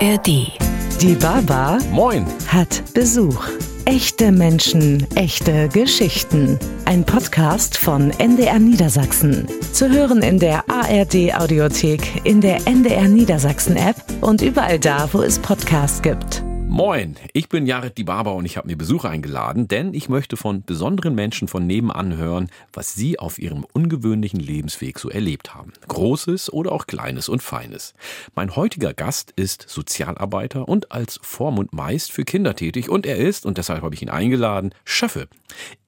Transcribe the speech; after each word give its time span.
ARD. 0.00 0.52
Die 1.00 1.14
Baba 1.14 1.78
Moin. 1.90 2.26
hat 2.48 2.82
Besuch. 2.92 3.48
Echte 3.86 4.30
Menschen, 4.30 5.06
echte 5.14 5.68
Geschichten. 5.68 6.58
Ein 6.84 7.04
Podcast 7.04 7.78
von 7.78 8.10
NDR 8.18 8.58
Niedersachsen. 8.58 9.46
Zu 9.72 9.88
hören 9.88 10.22
in 10.22 10.38
der 10.38 10.64
ARD 10.68 11.34
Audiothek, 11.34 12.20
in 12.24 12.42
der 12.42 12.66
NDR 12.66 13.08
Niedersachsen 13.08 13.76
App 13.76 13.96
und 14.20 14.42
überall 14.42 14.78
da, 14.78 15.08
wo 15.12 15.22
es 15.22 15.38
Podcasts 15.38 16.02
gibt. 16.02 16.45
Moin, 16.68 17.16
ich 17.32 17.48
bin 17.48 17.64
Jared 17.64 17.96
Dibaba 17.96 18.32
und 18.32 18.44
ich 18.44 18.56
habe 18.56 18.66
mir 18.66 18.76
Besucher 18.76 19.08
eingeladen, 19.08 19.68
denn 19.68 19.94
ich 19.94 20.08
möchte 20.08 20.36
von 20.36 20.62
besonderen 20.62 21.14
Menschen 21.14 21.48
von 21.48 21.66
nebenan 21.66 22.16
hören, 22.16 22.50
was 22.72 22.94
sie 22.94 23.18
auf 23.18 23.38
ihrem 23.38 23.64
ungewöhnlichen 23.72 24.40
Lebensweg 24.40 24.98
so 24.98 25.08
erlebt 25.08 25.54
haben. 25.54 25.72
Großes 25.88 26.52
oder 26.52 26.72
auch 26.72 26.86
Kleines 26.86 27.28
und 27.28 27.42
Feines. 27.42 27.94
Mein 28.34 28.56
heutiger 28.56 28.92
Gast 28.92 29.32
ist 29.36 29.64
Sozialarbeiter 29.68 30.68
und 30.68 30.92
als 30.92 31.18
Vormund 31.22 31.72
meist 31.72 32.12
für 32.12 32.24
Kinder 32.24 32.54
tätig 32.56 32.90
und 32.90 33.06
er 33.06 33.16
ist, 33.16 33.46
und 33.46 33.58
deshalb 33.58 33.82
habe 33.82 33.94
ich 33.94 34.02
ihn 34.02 34.10
eingeladen, 34.10 34.74
Schöffe. 34.84 35.28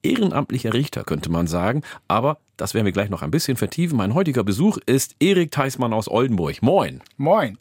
Ehrenamtlicher 0.01 0.73
Richter 0.73 1.03
könnte 1.03 1.29
man 1.29 1.45
sagen, 1.45 1.83
aber 2.07 2.39
das 2.57 2.73
werden 2.73 2.85
wir 2.85 2.93
gleich 2.93 3.09
noch 3.09 3.21
ein 3.21 3.31
bisschen 3.31 3.57
vertiefen. 3.57 3.97
Mein 3.97 4.13
heutiger 4.13 4.43
Besuch 4.43 4.77
ist 4.85 5.15
Erik 5.19 5.51
Theismann 5.51 5.93
aus 5.93 6.07
Oldenburg. 6.07 6.61
Moin. 6.61 7.01
Moin. 7.17 7.57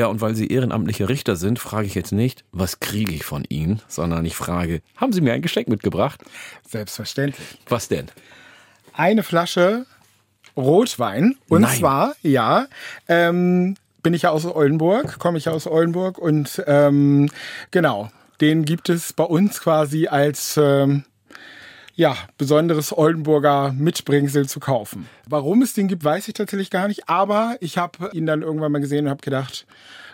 Ja, 0.00 0.06
und 0.06 0.22
weil 0.22 0.34
Sie 0.34 0.46
ehrenamtliche 0.46 1.10
Richter 1.10 1.36
sind, 1.36 1.58
frage 1.58 1.86
ich 1.86 1.94
jetzt 1.94 2.10
nicht, 2.10 2.42
was 2.52 2.80
kriege 2.80 3.12
ich 3.12 3.22
von 3.22 3.44
Ihnen, 3.46 3.82
sondern 3.86 4.24
ich 4.24 4.34
frage, 4.34 4.80
haben 4.96 5.12
Sie 5.12 5.20
mir 5.20 5.34
ein 5.34 5.42
Geschenk 5.42 5.68
mitgebracht? 5.68 6.22
Selbstverständlich. 6.66 7.58
Was 7.68 7.88
denn? 7.88 8.06
Eine 8.94 9.22
Flasche 9.22 9.84
Rotwein. 10.56 11.36
Und 11.50 11.60
Nein. 11.60 11.76
zwar, 11.76 12.14
ja, 12.22 12.66
ähm, 13.08 13.76
bin 14.02 14.14
ich 14.14 14.22
ja 14.22 14.30
aus 14.30 14.46
Oldenburg, 14.46 15.18
komme 15.18 15.36
ich 15.36 15.44
ja 15.44 15.52
aus 15.52 15.66
Oldenburg 15.66 16.16
und 16.16 16.64
ähm, 16.66 17.28
genau, 17.70 18.10
den 18.40 18.64
gibt 18.64 18.88
es 18.88 19.12
bei 19.12 19.24
uns 19.24 19.60
quasi 19.60 20.06
als 20.06 20.56
ähm, 20.56 21.04
ja, 22.00 22.16
besonderes 22.38 22.96
Oldenburger 22.96 23.74
Mitbringsel 23.76 24.48
zu 24.48 24.58
kaufen. 24.58 25.06
Warum 25.28 25.60
es 25.60 25.74
den 25.74 25.86
gibt, 25.86 26.02
weiß 26.02 26.28
ich 26.28 26.34
tatsächlich 26.34 26.70
gar 26.70 26.88
nicht, 26.88 27.10
aber 27.10 27.58
ich 27.60 27.76
habe 27.76 28.08
ihn 28.14 28.24
dann 28.24 28.40
irgendwann 28.40 28.72
mal 28.72 28.78
gesehen 28.78 29.04
und 29.04 29.10
habe 29.10 29.20
gedacht, 29.20 29.66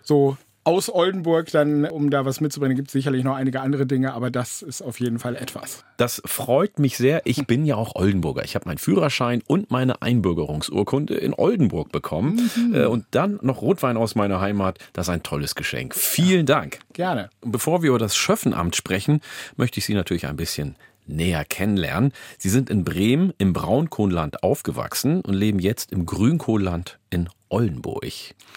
so 0.03 0.37
aus 0.65 0.93
Oldenburg 0.93 1.49
dann, 1.53 1.85
um 1.85 2.11
da 2.11 2.25
was 2.25 2.41
mitzubringen, 2.41 2.75
gibt 2.75 2.89
es 2.89 2.93
sicherlich 2.93 3.23
noch 3.23 3.37
einige 3.37 3.61
andere 3.61 3.87
Dinge, 3.87 4.15
aber 4.15 4.33
das 4.33 4.63
ist 4.63 4.83
auf 4.83 4.99
jeden 4.99 5.21
Fall 5.21 5.37
etwas. 5.37 5.85
Das 5.97 6.21
freut 6.25 6.81
mich 6.81 6.97
sehr. 6.97 7.23
Ich 7.25 7.47
bin 7.47 7.65
ja 7.65 7.77
auch 7.77 7.95
Oldenburger. 7.95 8.43
Ich 8.43 8.57
habe 8.57 8.65
meinen 8.69 8.79
Führerschein 8.79 9.45
und 9.47 9.71
meine 9.71 10.03
Einbürgerungsurkunde 10.03 11.15
in 11.15 11.35
Oldenburg 11.35 11.93
bekommen. 11.93 12.51
Äh, 12.75 12.87
Und 12.87 13.07
dann 13.13 13.39
noch 13.43 13.63
Rotwein 13.63 13.97
aus 13.97 14.17
meiner 14.17 14.41
Heimat. 14.41 14.81
Das 14.93 15.07
ist 15.07 15.15
ein 15.15 15.23
tolles 15.23 15.55
Geschenk. 15.55 15.95
Vielen 15.95 16.47
Dank. 16.47 16.81
Gerne. 16.95 17.31
Bevor 17.43 17.85
wir 17.85 17.91
über 17.91 18.01
das 18.01 18.17
Schöffenamt 18.17 18.75
sprechen, 18.75 19.21
möchte 19.57 19.79
ich 19.79 19.85
Sie 19.87 19.95
natürlich 19.95 20.27
ein 20.27 20.37
bisschen 20.37 20.75
näher 21.09 21.45
kennenlernen. 21.45 22.13
Sie 22.39 22.49
sind 22.49 22.71
in 22.71 22.85
Bremen 22.85 23.33
im 23.39 23.53
Braunkohlenland 23.53 24.43
aufgewachsen 24.43 25.21
und 25.21 25.35
leben 25.35 25.59
jetzt 25.59 25.93
im 25.93 26.07
Grünkohlenland 26.07 26.99
in 27.11 27.29
Oldenburg. 27.49 28.05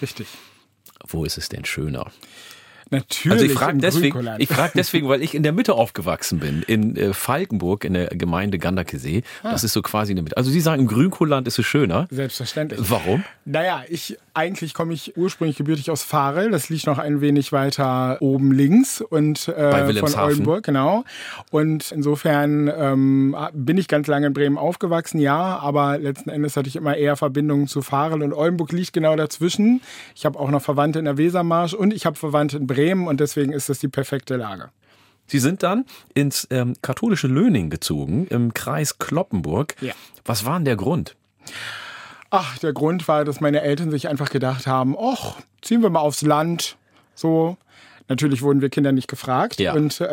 Richtig. 0.01 0.27
Wo 1.07 1.25
ist 1.25 1.37
es 1.37 1.49
denn 1.49 1.65
schöner? 1.65 2.11
Natürlich. 2.91 3.31
Also 3.31 3.45
ich 3.45 3.53
frage 3.53 3.71
im 3.73 3.81
deswegen, 3.81 4.29
ich 4.39 4.49
frage 4.49 4.71
deswegen, 4.75 5.07
weil 5.07 5.21
ich 5.21 5.35
in 5.35 5.43
der 5.43 5.51
Mitte 5.51 5.75
aufgewachsen 5.75 6.39
bin, 6.39 6.63
in 6.63 6.95
äh, 6.95 7.13
Falkenburg 7.13 7.83
in 7.85 7.93
der 7.93 8.07
Gemeinde 8.07 8.57
Gandakesee. 8.57 9.23
Ah. 9.43 9.51
Das 9.51 9.63
ist 9.63 9.73
so 9.73 9.81
quasi 9.81 10.11
in 10.11 10.15
der 10.15 10.23
Mitte. 10.23 10.37
Also 10.37 10.49
Sie 10.49 10.61
sagen, 10.61 10.81
im 10.81 10.87
Grünkohlenland 10.87 11.47
ist 11.47 11.59
es 11.59 11.65
schöner. 11.65 12.07
Selbstverständlich. 12.09 12.79
Warum? 12.81 13.23
Naja, 13.45 13.83
ich 13.89 14.17
eigentlich 14.39 14.73
komme 14.73 14.93
ich 14.93 15.17
ursprünglich 15.17 15.57
gebürtig 15.57 15.91
aus 15.91 16.03
Farel. 16.03 16.49
Das 16.49 16.69
liegt 16.69 16.87
noch 16.87 16.97
ein 16.97 17.19
wenig 17.19 17.51
weiter 17.51 18.21
oben 18.21 18.53
links 18.53 19.01
und 19.01 19.49
äh, 19.49 19.93
von. 19.95 20.15
Oldenburg, 20.15 20.63
genau. 20.63 21.03
Und 21.51 21.91
insofern 21.91 22.71
ähm, 22.73 23.35
bin 23.51 23.77
ich 23.77 23.89
ganz 23.89 24.07
lange 24.07 24.27
in 24.27 24.33
Bremen 24.33 24.57
aufgewachsen, 24.57 25.19
ja, 25.19 25.59
aber 25.59 25.97
letzten 25.97 26.29
Endes 26.29 26.55
hatte 26.55 26.69
ich 26.69 26.77
immer 26.77 26.95
eher 26.95 27.17
Verbindungen 27.17 27.67
zu 27.67 27.81
Farel 27.81 28.23
und 28.23 28.31
Oldenburg 28.31 28.71
liegt 28.71 28.93
genau 28.93 29.17
dazwischen. 29.17 29.81
Ich 30.15 30.25
habe 30.25 30.39
auch 30.39 30.49
noch 30.49 30.61
Verwandte 30.61 30.99
in 30.99 31.05
der 31.05 31.17
Wesermarsch 31.17 31.73
und 31.73 31.93
ich 31.93 32.05
habe 32.05 32.15
Verwandte 32.15 32.57
in 32.57 32.67
Bremen 32.67 33.07
und 33.07 33.19
deswegen 33.19 33.51
ist 33.51 33.67
das 33.67 33.79
die 33.79 33.89
perfekte 33.89 34.37
Lage. 34.37 34.69
Sie 35.27 35.39
sind 35.39 35.63
dann 35.63 35.83
ins 36.13 36.47
ähm, 36.49 36.75
katholische 36.81 37.27
Löning 37.27 37.69
gezogen, 37.69 38.25
im 38.27 38.53
Kreis 38.53 38.99
Kloppenburg. 38.99 39.75
Ja. 39.81 39.93
Was 40.23 40.45
war 40.45 40.55
denn 40.55 40.65
der 40.65 40.77
Grund? 40.77 41.17
Ach, 42.31 42.57
der 42.59 42.73
Grund 42.73 43.07
war, 43.07 43.25
dass 43.25 43.41
meine 43.41 43.61
Eltern 43.61 43.91
sich 43.91 44.07
einfach 44.07 44.29
gedacht 44.29 44.67
haben, 44.67 44.95
ach, 44.99 45.37
ziehen 45.61 45.81
wir 45.81 45.89
mal 45.89 45.99
aufs 45.99 46.21
Land. 46.21 46.77
So. 47.15 47.57
Natürlich 48.07 48.41
wurden 48.41 48.61
wir 48.61 48.69
Kinder 48.69 48.91
nicht 48.91 49.07
gefragt. 49.07 49.59
Ja. 49.59 49.73
Und 49.73 50.01
äh, 50.01 50.05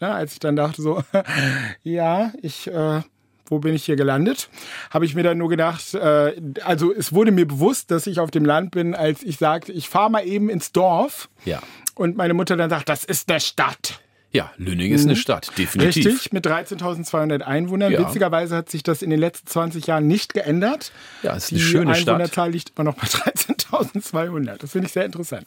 na, 0.00 0.14
als 0.14 0.34
ich 0.34 0.38
dann 0.38 0.56
dachte 0.56 0.82
so, 0.82 1.02
ja, 1.82 2.32
ich, 2.42 2.68
äh, 2.68 3.02
wo 3.46 3.58
bin 3.58 3.74
ich 3.74 3.84
hier 3.84 3.96
gelandet? 3.96 4.48
Habe 4.90 5.04
ich 5.04 5.14
mir 5.14 5.24
dann 5.24 5.38
nur 5.38 5.48
gedacht, 5.48 5.94
äh, 5.94 6.40
also 6.64 6.92
es 6.94 7.12
wurde 7.12 7.32
mir 7.32 7.46
bewusst, 7.46 7.90
dass 7.90 8.06
ich 8.06 8.20
auf 8.20 8.30
dem 8.30 8.44
Land 8.44 8.70
bin, 8.70 8.94
als 8.94 9.22
ich 9.22 9.38
sagte, 9.38 9.72
ich 9.72 9.88
fahre 9.88 10.10
mal 10.10 10.24
eben 10.24 10.48
ins 10.48 10.70
Dorf. 10.70 11.28
Ja. 11.44 11.60
Und 11.96 12.16
meine 12.16 12.34
Mutter 12.34 12.56
dann 12.56 12.70
sagt, 12.70 12.88
das 12.88 13.04
ist 13.04 13.28
eine 13.30 13.40
Stadt. 13.40 14.00
Ja, 14.32 14.52
Löning 14.58 14.92
ist 14.92 15.04
eine 15.06 15.16
Stadt, 15.16 15.50
definitiv. 15.58 16.04
Mhm. 16.04 16.10
Richtig, 16.12 16.32
mit 16.32 16.46
13.200 16.46 17.40
Einwohnern. 17.42 17.90
Ja. 17.92 17.98
Witzigerweise 18.06 18.54
hat 18.56 18.70
sich 18.70 18.84
das 18.84 19.02
in 19.02 19.10
den 19.10 19.18
letzten 19.18 19.48
20 19.48 19.88
Jahren 19.88 20.06
nicht 20.06 20.34
geändert. 20.34 20.92
Ja, 21.24 21.34
es 21.34 21.44
ist 21.44 21.50
Die 21.50 21.54
eine 21.56 21.64
schöne 21.64 21.94
Stadt. 21.96 22.08
Einwohnerzahl 22.14 22.50
liegt 22.52 22.72
immer 22.76 22.84
noch 22.84 22.94
bei 22.94 23.06
13.200. 23.08 24.58
Das 24.58 24.72
finde 24.72 24.86
ich 24.86 24.92
sehr 24.92 25.04
interessant. 25.04 25.46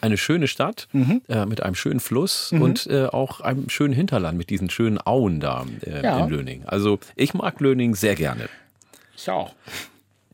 Eine 0.00 0.16
schöne 0.16 0.46
Stadt 0.46 0.86
Mhm. 0.92 1.22
äh, 1.28 1.44
mit 1.46 1.62
einem 1.62 1.74
schönen 1.74 1.98
Fluss 2.00 2.52
und 2.52 2.86
äh, 2.86 3.06
auch 3.06 3.40
einem 3.40 3.68
schönen 3.68 3.94
Hinterland 3.94 4.38
mit 4.38 4.50
diesen 4.50 4.70
schönen 4.70 4.98
Auen 5.04 5.40
da 5.40 5.66
äh, 5.84 6.02
Ja. 6.04 6.24
in 6.24 6.30
Löning. 6.30 6.62
Also 6.66 7.00
ich 7.16 7.34
mag 7.34 7.60
Löning 7.60 7.94
sehr 7.96 8.14
gerne. 8.14 8.48
Ich 9.16 9.28
auch. 9.28 9.54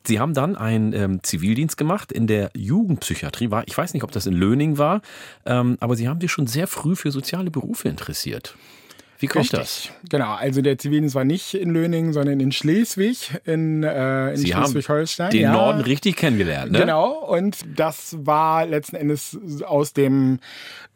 Sie 0.07 0.21
haben 0.21 0.35
dann 0.35 0.57
einen 0.57 0.93
ähm, 0.93 1.23
Zivildienst 1.23 1.77
gemacht 1.77 2.13
in 2.13 2.27
der 2.27 2.51
Jugendpsychiatrie. 2.55 3.51
War, 3.51 3.67
ich 3.67 3.77
weiß 3.77 3.95
nicht, 3.95 4.05
ob 4.05 4.13
das 4.13 4.27
in 4.27 4.35
Löning 4.35 4.79
war, 4.79 5.03
ähm, 5.45 5.77
aber 5.81 5.97
Sie 5.97 6.09
haben 6.09 6.21
sich 6.21 6.31
schon 6.31 6.47
sehr 6.47 6.67
früh 6.67 6.97
für 6.97 7.11
soziale 7.11 7.51
Berufe 7.51 7.89
interessiert. 7.89 8.57
Wie 9.19 9.27
kommt 9.27 9.53
das? 9.53 9.89
Genau, 10.09 10.35
also 10.35 10.63
der 10.63 10.79
Zivildienst 10.79 11.15
war 11.15 11.25
nicht 11.25 11.55
in 11.55 11.71
Löningen, 11.71 12.13
sondern 12.13 12.41
in 12.41 12.53
Schleswig, 12.53 13.31
in, 13.45 13.83
äh, 13.83 14.35
in 14.35 14.47
Schleswig-Holstein. 14.47 15.31
den 15.31 15.43
ja. 15.43 15.53
Norden 15.53 15.81
richtig 15.81 16.17
kennengelernt, 16.17 16.73
ne? 16.73 16.81
Genau, 16.81 17.13
und 17.25 17.59
das 17.77 18.17
war 18.21 18.67
letzten 18.67 18.97
Endes 18.97 19.39
aus 19.65 19.93
dem 19.93 20.39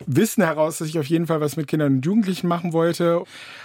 Wissen 0.06 0.42
heraus, 0.42 0.78
dass 0.78 0.88
ich 0.88 0.98
auf 0.98 1.06
jeden 1.06 1.26
Fall 1.26 1.40
was 1.40 1.56
mit 1.56 1.66
Kindern 1.66 1.96
und 1.96 2.06
Jugendlichen 2.06 2.48
machen 2.48 2.72
wollte. 2.72 3.24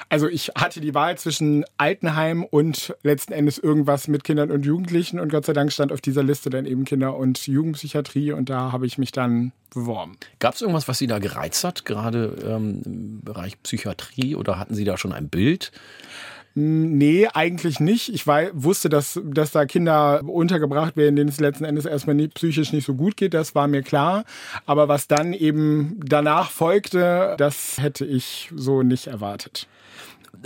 Also 0.09 0.27
ich 0.27 0.51
hatte 0.55 0.81
die 0.81 0.93
Wahl 0.93 1.17
zwischen 1.17 1.65
Altenheim 1.77 2.43
und 2.43 2.95
letzten 3.03 3.33
Endes 3.33 3.57
irgendwas 3.57 4.07
mit 4.07 4.23
Kindern 4.23 4.51
und 4.51 4.65
Jugendlichen 4.65 5.19
und 5.19 5.31
Gott 5.31 5.45
sei 5.45 5.53
Dank 5.53 5.71
stand 5.71 5.91
auf 5.91 6.01
dieser 6.01 6.23
Liste 6.23 6.49
dann 6.49 6.65
eben 6.65 6.85
Kinder- 6.85 7.15
und 7.15 7.47
Jugendpsychiatrie 7.47 8.31
und 8.31 8.49
da 8.49 8.71
habe 8.71 8.85
ich 8.85 8.97
mich 8.97 9.11
dann 9.11 9.51
beworben. 9.73 10.17
Gab 10.39 10.53
es 10.53 10.61
irgendwas, 10.61 10.87
was 10.87 10.99
Sie 10.99 11.07
da 11.07 11.19
gereizt 11.19 11.63
hat, 11.63 11.85
gerade 11.85 12.35
ähm, 12.45 12.81
im 12.85 13.21
Bereich 13.23 13.61
Psychiatrie 13.63 14.35
oder 14.35 14.44
hatten 14.47 14.75
Sie 14.75 14.85
da 14.85 14.97
schon 14.97 15.13
ein 15.13 15.29
Bild? 15.29 15.71
Nee, 16.57 17.27
eigentlich 17.33 17.81
nicht. 17.81 18.13
Ich 18.13 18.27
wei- 18.27 18.49
wusste, 18.53 18.87
dass, 18.87 19.19
dass 19.25 19.51
da 19.51 19.65
Kinder 19.65 20.21
untergebracht 20.25 20.95
werden, 20.95 21.17
denen 21.17 21.27
es 21.29 21.41
letzten 21.41 21.65
Endes 21.65 21.85
erstmal 21.85 22.15
nicht, 22.15 22.33
psychisch 22.35 22.71
nicht 22.71 22.85
so 22.85 22.93
gut 22.95 23.17
geht. 23.17 23.33
Das 23.33 23.55
war 23.55 23.67
mir 23.67 23.81
klar. 23.81 24.23
Aber 24.65 24.87
was 24.87 25.09
dann 25.09 25.33
eben 25.33 25.99
danach 26.05 26.51
folgte, 26.51 27.35
das 27.37 27.75
hätte 27.77 28.05
ich 28.05 28.49
so 28.55 28.83
nicht 28.83 29.07
erwartet. 29.07 29.67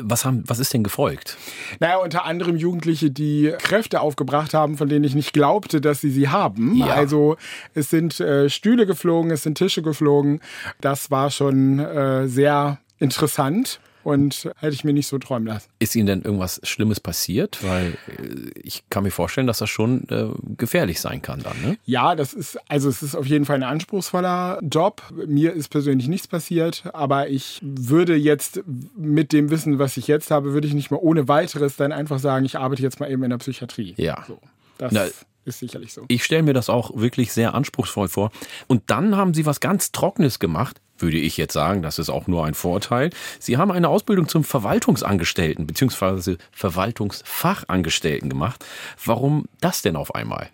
Was, 0.02 0.26
haben, 0.26 0.44
was 0.48 0.58
ist 0.58 0.74
denn 0.74 0.84
gefolgt? 0.84 1.38
Naja, 1.80 1.98
unter 1.98 2.26
anderem 2.26 2.56
Jugendliche, 2.56 3.12
die 3.12 3.54
Kräfte 3.60 4.02
aufgebracht 4.02 4.56
haben, 4.56 4.78
von 4.78 4.90
denen 4.90 5.04
ich 5.06 5.14
nicht 5.14 5.34
glaubte, 5.34 5.80
dass 5.80 6.02
sie 6.02 6.10
sie 6.10 6.30
haben. 6.30 6.76
Ja. 6.76 6.88
Also 6.88 7.38
es 7.76 7.92
sind 7.92 8.20
äh, 8.20 8.50
Stühle 8.50 8.88
geflogen, 8.88 9.30
es 9.30 9.44
sind 9.44 9.60
Tische 9.60 9.84
geflogen. 9.84 10.42
Das 10.82 11.12
war 11.12 11.30
schon 11.30 11.78
äh, 11.78 12.28
sehr 12.28 12.80
interessant 12.98 13.80
und 14.10 14.50
hätte 14.58 14.74
ich 14.74 14.84
mir 14.84 14.94
nicht 14.94 15.08
so 15.08 15.18
träumen 15.20 15.48
lassen. 15.48 15.70
Ist 15.80 15.96
Ihnen 15.96 16.08
denn 16.08 16.22
irgendwas 16.22 16.60
Schlimmes 16.64 17.00
passiert? 17.00 17.60
Weil 17.64 17.98
äh, 18.08 18.60
ich 18.62 18.84
kann 18.90 19.04
mir 19.04 19.12
vorstellen, 19.12 19.48
dass 19.48 19.60
das 19.60 19.70
schon 19.70 20.08
äh, 20.10 20.28
gefährlich 20.58 21.00
sein 21.00 21.22
kann 21.22 21.42
dann, 21.42 21.62
ne? 21.62 21.78
Ja, 21.86 22.16
das 22.16 22.34
ist, 22.34 22.60
also 22.68 22.90
es 22.90 23.04
ist 23.04 23.16
auf 23.16 23.26
jeden 23.26 23.46
Fall 23.46 23.58
ein 23.58 23.64
anspruchsvoller 23.64 24.60
Job. 24.64 25.04
Mir 25.28 25.54
ist 25.54 25.70
persönlich 25.70 26.08
nichts 26.08 26.28
passiert, 26.28 26.84
aber 26.94 27.30
ich 27.30 27.60
würde 27.62 28.16
jetzt 28.16 28.62
mit 28.98 29.32
dem 29.34 29.50
Wissen, 29.50 29.80
was 29.80 29.98
ich 29.98 30.08
jetzt 30.08 30.32
habe, 30.32 30.54
würde 30.54 30.68
ich 30.68 30.74
nicht 30.74 30.92
mehr 30.92 31.02
ohne 31.02 31.28
weiteres 31.28 31.76
dann 31.76 31.92
einfach 31.92 32.20
sagen, 32.20 32.46
ich 32.46 32.58
arbeite 32.58 32.82
jetzt 32.82 33.00
mal 33.00 33.12
eben 33.12 33.24
in 33.24 33.30
der 33.30 33.38
Psychiatrie. 33.38 33.94
Ja. 33.98 34.24
So, 34.28 34.40
das 34.78 34.92
Na, 34.92 35.06
ist 35.46 35.60
sicherlich 35.60 35.94
so. 35.94 36.06
Ich 36.08 36.24
stelle 36.24 36.44
mir 36.44 36.54
das 36.54 36.70
auch 36.70 36.96
wirklich 36.96 37.34
sehr 37.34 37.54
anspruchsvoll 37.54 38.08
vor. 38.08 38.32
Und 38.68 38.84
dann 38.88 39.16
haben 39.16 39.34
Sie 39.34 39.46
was 39.46 39.60
ganz 39.60 39.92
Trockenes 39.92 40.40
gemacht, 40.40 40.82
würde 41.02 41.18
ich 41.18 41.38
jetzt 41.38 41.54
sagen, 41.54 41.82
das 41.82 42.00
ist 42.00 42.10
auch 42.10 42.28
nur 42.28 42.46
ein 42.46 42.54
Vorteil. 42.54 43.10
Sie 43.40 43.58
haben 43.58 43.72
eine 43.72 43.90
Ausbildung 43.90 44.28
zum 44.28 44.44
Verwaltungsangestellten 44.44 45.68
bzw. 45.68 46.38
Verwaltungsfachangestellten 46.52 48.30
gemacht. 48.30 48.66
Warum 49.04 49.46
das 49.62 49.82
denn 49.82 49.96
auf 49.96 50.16
einmal? 50.16 50.50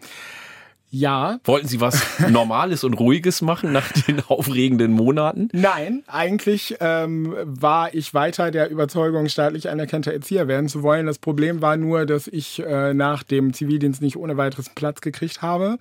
Ja. 0.98 1.40
Wollten 1.44 1.68
Sie 1.68 1.82
was 1.82 2.02
Normales 2.30 2.86
und 2.86 2.94
Ruhiges 2.94 3.42
machen 3.42 3.74
nach 3.74 3.92
den 3.92 4.22
aufregenden 4.22 4.94
Monaten? 4.94 5.50
Nein, 5.52 6.04
eigentlich 6.08 6.78
ähm, 6.80 7.36
war 7.44 7.94
ich 7.94 8.14
weiter 8.14 8.50
der 8.50 8.70
Überzeugung, 8.70 9.28
staatlich 9.28 9.70
anerkannter 9.70 10.14
Erzieher 10.14 10.48
werden 10.48 10.70
zu 10.70 10.84
wollen. 10.84 11.06
Das 11.06 11.20
Problem 11.20 11.62
war 11.62 11.76
nur, 11.76 12.06
dass 12.06 12.28
ich 12.28 12.64
äh, 12.66 12.94
nach 12.94 13.24
dem 13.24 13.54
Zivildienst 13.54 14.02
nicht 14.02 14.16
ohne 14.16 14.38
weiteres 14.38 14.70
Platz 14.70 15.02
gekriegt 15.02 15.42
habe. 15.42 15.80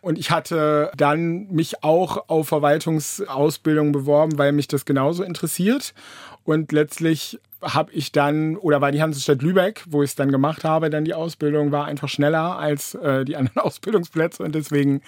Und 0.00 0.18
ich 0.18 0.32
hatte 0.32 0.90
dann 0.96 1.46
mich 1.52 1.84
auch 1.84 2.28
auf 2.28 2.48
Verwaltungsausbildung 2.48 3.92
beworben, 3.92 4.36
weil 4.36 4.50
mich 4.50 4.66
das 4.66 4.84
genauso 4.84 5.22
interessiert. 5.22 5.94
Und 6.42 6.72
letztlich 6.72 7.38
habe 7.62 7.92
ich 7.92 8.12
dann, 8.12 8.56
oder 8.56 8.80
war 8.80 8.92
die 8.92 9.02
Hansestadt 9.02 9.42
Lübeck, 9.42 9.84
wo 9.88 10.02
ich 10.02 10.10
es 10.10 10.14
dann 10.14 10.30
gemacht 10.30 10.64
habe, 10.64 10.90
dann 10.90 11.04
die 11.04 11.14
Ausbildung 11.14 11.72
war 11.72 11.86
einfach 11.86 12.08
schneller 12.08 12.58
als 12.58 12.94
äh, 12.94 13.24
die 13.24 13.36
anderen 13.36 13.58
Ausbildungsplätze 13.62 14.42
und 14.42 14.54
deswegen 14.54 15.02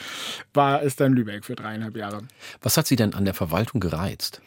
war 0.53 0.83
es 0.83 0.97
dann 0.97 1.13
Lübeck 1.13 1.45
für 1.45 1.55
dreieinhalb 1.55 1.97
Jahre. 1.97 2.23
Was 2.61 2.77
hat 2.77 2.87
Sie 2.87 2.97
denn 2.97 3.15
an 3.15 3.25
der 3.25 3.35
Verwaltung 3.35 3.81
gereizt? 3.81 4.43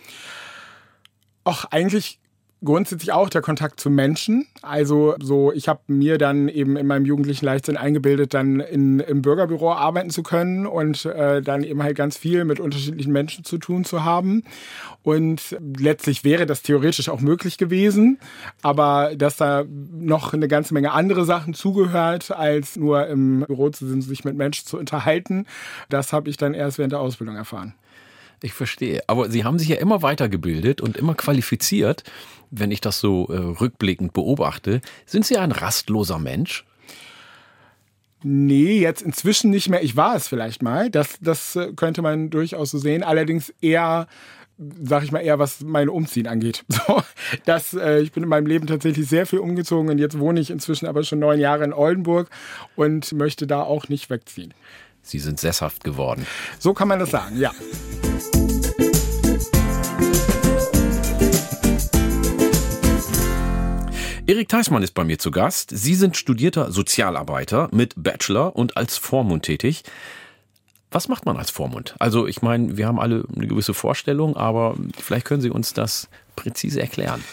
Ach, 1.44 1.66
eigentlich 1.66 2.19
grundsätzlich 2.65 3.12
auch 3.12 3.29
der 3.29 3.41
Kontakt 3.41 3.79
zu 3.79 3.89
Menschen. 3.89 4.47
Also 4.62 5.15
so, 5.21 5.53
ich 5.53 5.67
habe 5.67 5.81
mir 5.88 6.17
dann 6.17 6.50
eben 6.50 6.75
in 6.75 6.88
meinem 6.88 7.06
jugendlichen 7.06 7.45
Leichtsinn 7.45 7.77
eingebildet, 7.77 8.33
dann 8.33 8.59
in, 8.59 9.00
im 9.00 9.21
Bürgerbüro 9.21 9.71
arbeiten 9.71 10.09
zu 10.09 10.23
können 10.23 10.65
und 10.65 11.06
äh, 11.06 11.41
dann 11.41 11.63
eben 11.63 11.81
halt 11.81 11.95
ganz 11.95 12.17
viel 12.17 12.44
mit 12.44 12.59
unterschiedlichen 12.59 13.13
Menschen 13.13 13.45
zu 13.45 13.57
tun 13.57 13.85
zu 13.85 14.03
haben. 14.03 14.44
Und 15.03 15.56
letztlich 15.77 16.23
wäre 16.23 16.45
das 16.45 16.63
theoretisch 16.63 17.09
auch 17.09 17.21
möglich 17.21 17.57
gewesen, 17.57 18.17
aber 18.63 19.12
dass 19.15 19.38
da 19.38 19.63
noch 19.67 20.33
eine 20.33 20.47
ganze 20.47 20.73
Menge 20.73 20.91
andere 20.91 21.25
Sachen 21.25 21.53
zugehört, 21.53 22.31
als 22.31 22.75
nur 22.75 23.07
im 23.07 23.45
Büro 23.47 23.69
zu 23.69 23.88
sind, 23.88 24.01
sich 24.01 24.25
mit 24.25 24.35
Menschen 24.35 24.65
zu 24.65 24.77
unterhalten, 24.79 25.45
das 25.89 26.12
habe 26.12 26.29
ich 26.29 26.38
dann 26.38 26.53
erst 26.53 26.79
während 26.79 26.94
der 26.94 27.00
Ausbildung 27.00 27.35
erfahren. 27.35 27.75
Ich 28.42 28.54
verstehe. 28.54 29.02
Aber 29.08 29.30
Sie 29.30 29.44
haben 29.44 29.60
sich 29.60 29.70
ja 29.70 29.78
immer 29.78 30.02
weitergebildet 30.02 30.82
und 30.82 30.98
immer 30.98 31.16
qualifiziert 31.16 32.04
wenn 32.52 32.72
ich 32.72 32.82
das 32.82 33.00
so 33.00 33.28
äh, 33.28 33.38
rückblickend 33.38 34.14
beobachte. 34.14 34.82
Sind 35.06 35.26
Sie 35.26 35.38
ein 35.38 35.52
rastloser 35.52 36.20
Mensch? 36.20 36.66
Nee, 38.24 38.80
jetzt 38.80 39.02
inzwischen 39.02 39.52
nicht 39.52 39.70
mehr. 39.70 39.84
Ich 39.84 39.96
war 39.96 40.16
es 40.16 40.28
vielleicht 40.28 40.64
mal. 40.64 40.90
Das, 40.90 41.18
das 41.22 41.56
äh, 41.56 41.74
könnte 41.76 42.02
man 42.02 42.30
durchaus 42.30 42.72
so 42.72 42.78
sehen. 42.78 43.04
Allerdings 43.04 43.54
eher, 43.62 44.08
sag 44.58 45.04
ich 45.04 45.12
mal, 45.12 45.20
eher 45.20 45.38
was 45.38 45.62
mein 45.62 45.90
Umziehen 45.90 46.28
angeht. 46.28 46.66
So, 46.88 47.02
das, 47.46 47.74
äh, 47.74 48.00
ich 48.00 48.12
bin 48.12 48.24
in 48.24 48.30
meinem 48.30 48.48
Leben 48.48 48.68
tatsächlich 48.68 49.08
sehr 49.08 49.26
viel 49.26 49.40
umgezogen 49.40 49.90
und 49.90 50.00
jetzt 50.00 50.18
wohne 50.20 50.40
ich 50.40 50.50
inzwischen 50.50 50.88
aber 50.88 51.04
schon 51.04 51.20
neun 51.20 51.40
Jahre 51.40 51.64
in 51.64 51.74
Oldenburg 51.74 52.30
und 52.76 53.12
möchte 53.14 53.48
da 53.48 53.62
auch 53.62 53.90
nicht 53.90 54.10
wegziehen. 54.10 54.54
Sie 55.06 55.19
sind 55.19 55.40
sesshaft 55.40 55.84
geworden. 55.84 56.25
So 56.60 56.74
kann 56.74 56.88
man 56.88 57.00
das 57.00 57.12
sagen, 57.12 57.40
ja. 57.40 57.52
Erik 64.28 64.50
Theismann 64.50 64.81
ist 64.81 64.96
bei 64.96 65.04
mir 65.04 65.19
zu 65.19 65.30
Gast. 65.30 65.69
Sie 65.72 65.94
sind 65.94 66.18
studierter 66.18 66.72
Sozialarbeiter 66.72 67.69
mit 67.72 67.94
Bachelor 67.96 68.56
und 68.56 68.75
als 68.75 68.98
Vormund 68.98 69.44
tätig. 69.44 69.84
Was 70.90 71.08
macht 71.08 71.28
man 71.28 71.38
als 71.38 71.51
Vormund? 71.51 71.96
Also 72.00 72.25
ich 72.25 72.42
meine, 72.42 72.75
wir 72.75 72.88
haben 72.88 73.00
alle 73.00 73.25
eine 73.36 73.46
gewisse 73.46 73.75
Vorstellung, 73.75 74.36
aber 74.36 74.75
vielleicht 75.00 75.28
können 75.28 75.42
Sie 75.42 75.51
uns 75.51 75.74
das 75.74 76.10
präzise 76.36 76.81
erklären. 76.81 77.24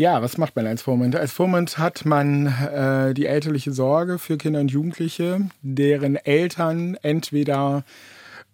Ja, 0.00 0.22
was 0.22 0.38
macht 0.38 0.56
man 0.56 0.66
als 0.66 0.80
Vormund? 0.80 1.14
Als 1.14 1.30
Vormund 1.30 1.76
hat 1.76 2.06
man 2.06 2.46
äh, 2.46 3.12
die 3.12 3.26
elterliche 3.26 3.70
Sorge 3.70 4.18
für 4.18 4.38
Kinder 4.38 4.60
und 4.60 4.70
Jugendliche, 4.70 5.50
deren 5.60 6.16
Eltern 6.16 6.96
entweder 7.02 7.84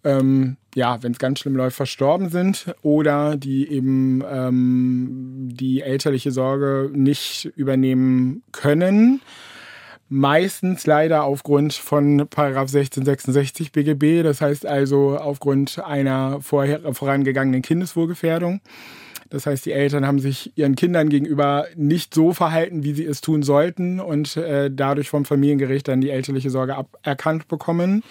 ähm, 0.03 0.57
ja, 0.75 1.01
wenn 1.03 1.13
es 1.13 1.19
ganz 1.19 1.39
schlimm 1.39 1.55
läuft, 1.55 1.77
verstorben 1.77 2.27
sind 2.27 2.75
oder 2.81 3.37
die 3.37 3.71
eben 3.71 4.21
ähm, 4.29 5.47
die 5.53 5.83
elterliche 5.83 6.33
Sorge 6.33 6.91
nicht 6.93 7.45
übernehmen 7.55 8.43
können. 8.51 9.21
Meistens 10.09 10.85
leider 10.85 11.23
aufgrund 11.23 11.71
von 11.71 12.27
Paragraph 12.29 12.75
1666 12.75 13.71
BGB, 13.71 14.21
das 14.21 14.41
heißt 14.41 14.65
also 14.65 15.17
aufgrund 15.17 15.79
einer 15.79 16.41
vorher, 16.41 16.93
vorangegangenen 16.93 17.61
Kindeswohlgefährdung. 17.61 18.59
Das 19.29 19.45
heißt, 19.45 19.65
die 19.65 19.71
Eltern 19.71 20.05
haben 20.05 20.19
sich 20.19 20.51
ihren 20.55 20.75
Kindern 20.75 21.09
gegenüber 21.09 21.67
nicht 21.75 22.13
so 22.13 22.33
verhalten, 22.33 22.83
wie 22.83 22.93
sie 22.93 23.05
es 23.05 23.21
tun 23.21 23.43
sollten 23.43 23.99
und 23.99 24.37
äh, 24.37 24.71
dadurch 24.71 25.09
vom 25.09 25.25
Familiengericht 25.25 25.87
dann 25.87 26.01
die 26.01 26.09
elterliche 26.09 26.49
Sorge 26.49 26.75
aberkannt 26.75 27.47
bekommen. 27.47 28.03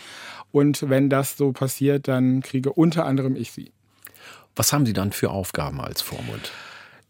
Und 0.53 0.89
wenn 0.89 1.11
das 1.11 1.37
so 1.37 1.53
passiert, 1.53 2.09
dann 2.09 2.41
kriege 2.43 2.73
unter 2.73 3.07
anderem 3.07 3.37
ich 3.37 3.53
sie. 3.53 3.73
Was 4.55 4.73
haben 4.73 4.87
Sie 4.87 4.95
dann 4.95 5.13
für 5.13 5.31
Aufgaben 5.31 5.81
als 5.81 6.01
Vormund? 6.01 6.51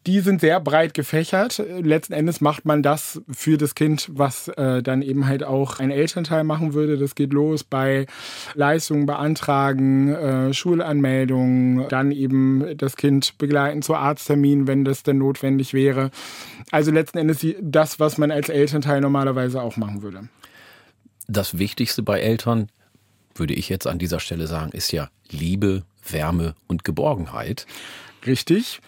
Die 0.07 0.21
sind 0.21 0.41
sehr 0.41 0.61
breit 0.61 0.95
gefächert. 0.95 1.63
Letzten 1.81 2.13
Endes 2.13 2.41
macht 2.41 2.65
man 2.65 2.83
das 2.83 3.21
für 3.29 3.59
das 3.59 3.75
Kind, 3.75 4.09
was 4.13 4.49
äh, 4.49 4.83
dann 4.83 5.03
eben 5.03 5.27
halt 5.27 5.43
auch 5.43 5.81
ein 5.81 5.91
Elternteil 5.91 6.45
machen 6.45 6.75
würde. 6.75 6.97
Das 6.97 7.15
geht 7.15 7.33
los 7.33 7.65
bei 7.65 8.07
Leistungen 8.55 9.07
beantragen, 9.07 10.15
äh, 10.15 10.55
Schulanmeldungen, 10.55 11.89
dann 11.89 12.13
eben 12.13 12.77
das 12.77 12.97
Kind 12.97 13.37
begleiten 13.39 13.83
zu 13.83 13.95
Arztterminen, 13.95 14.67
wenn 14.67 14.85
das 14.85 15.03
denn 15.03 15.19
notwendig 15.19 15.75
wäre. 15.75 16.11
Also 16.71 16.93
letzten 16.93 17.19
Endes 17.19 17.45
das, 17.61 17.99
was 17.99 18.17
man 18.17 18.31
als 18.31 18.49
Elternteil 18.49 19.01
normalerweise 19.01 19.61
auch 19.61 19.77
machen 19.77 20.03
würde. 20.03 20.29
Das 21.27 21.59
Wichtigste 21.59 22.03
bei 22.03 22.21
Eltern 22.21 22.69
würde 23.35 23.55
ich 23.55 23.69
jetzt 23.69 23.87
an 23.87 23.99
dieser 23.99 24.21
Stelle 24.21 24.47
sagen, 24.47 24.71
ist 24.73 24.93
ja 24.93 25.11
Liebe, 25.29 25.83
Wärme 26.09 26.55
und 26.69 26.85
Geborgenheit. 26.85 27.67
Richtig. 28.27 28.81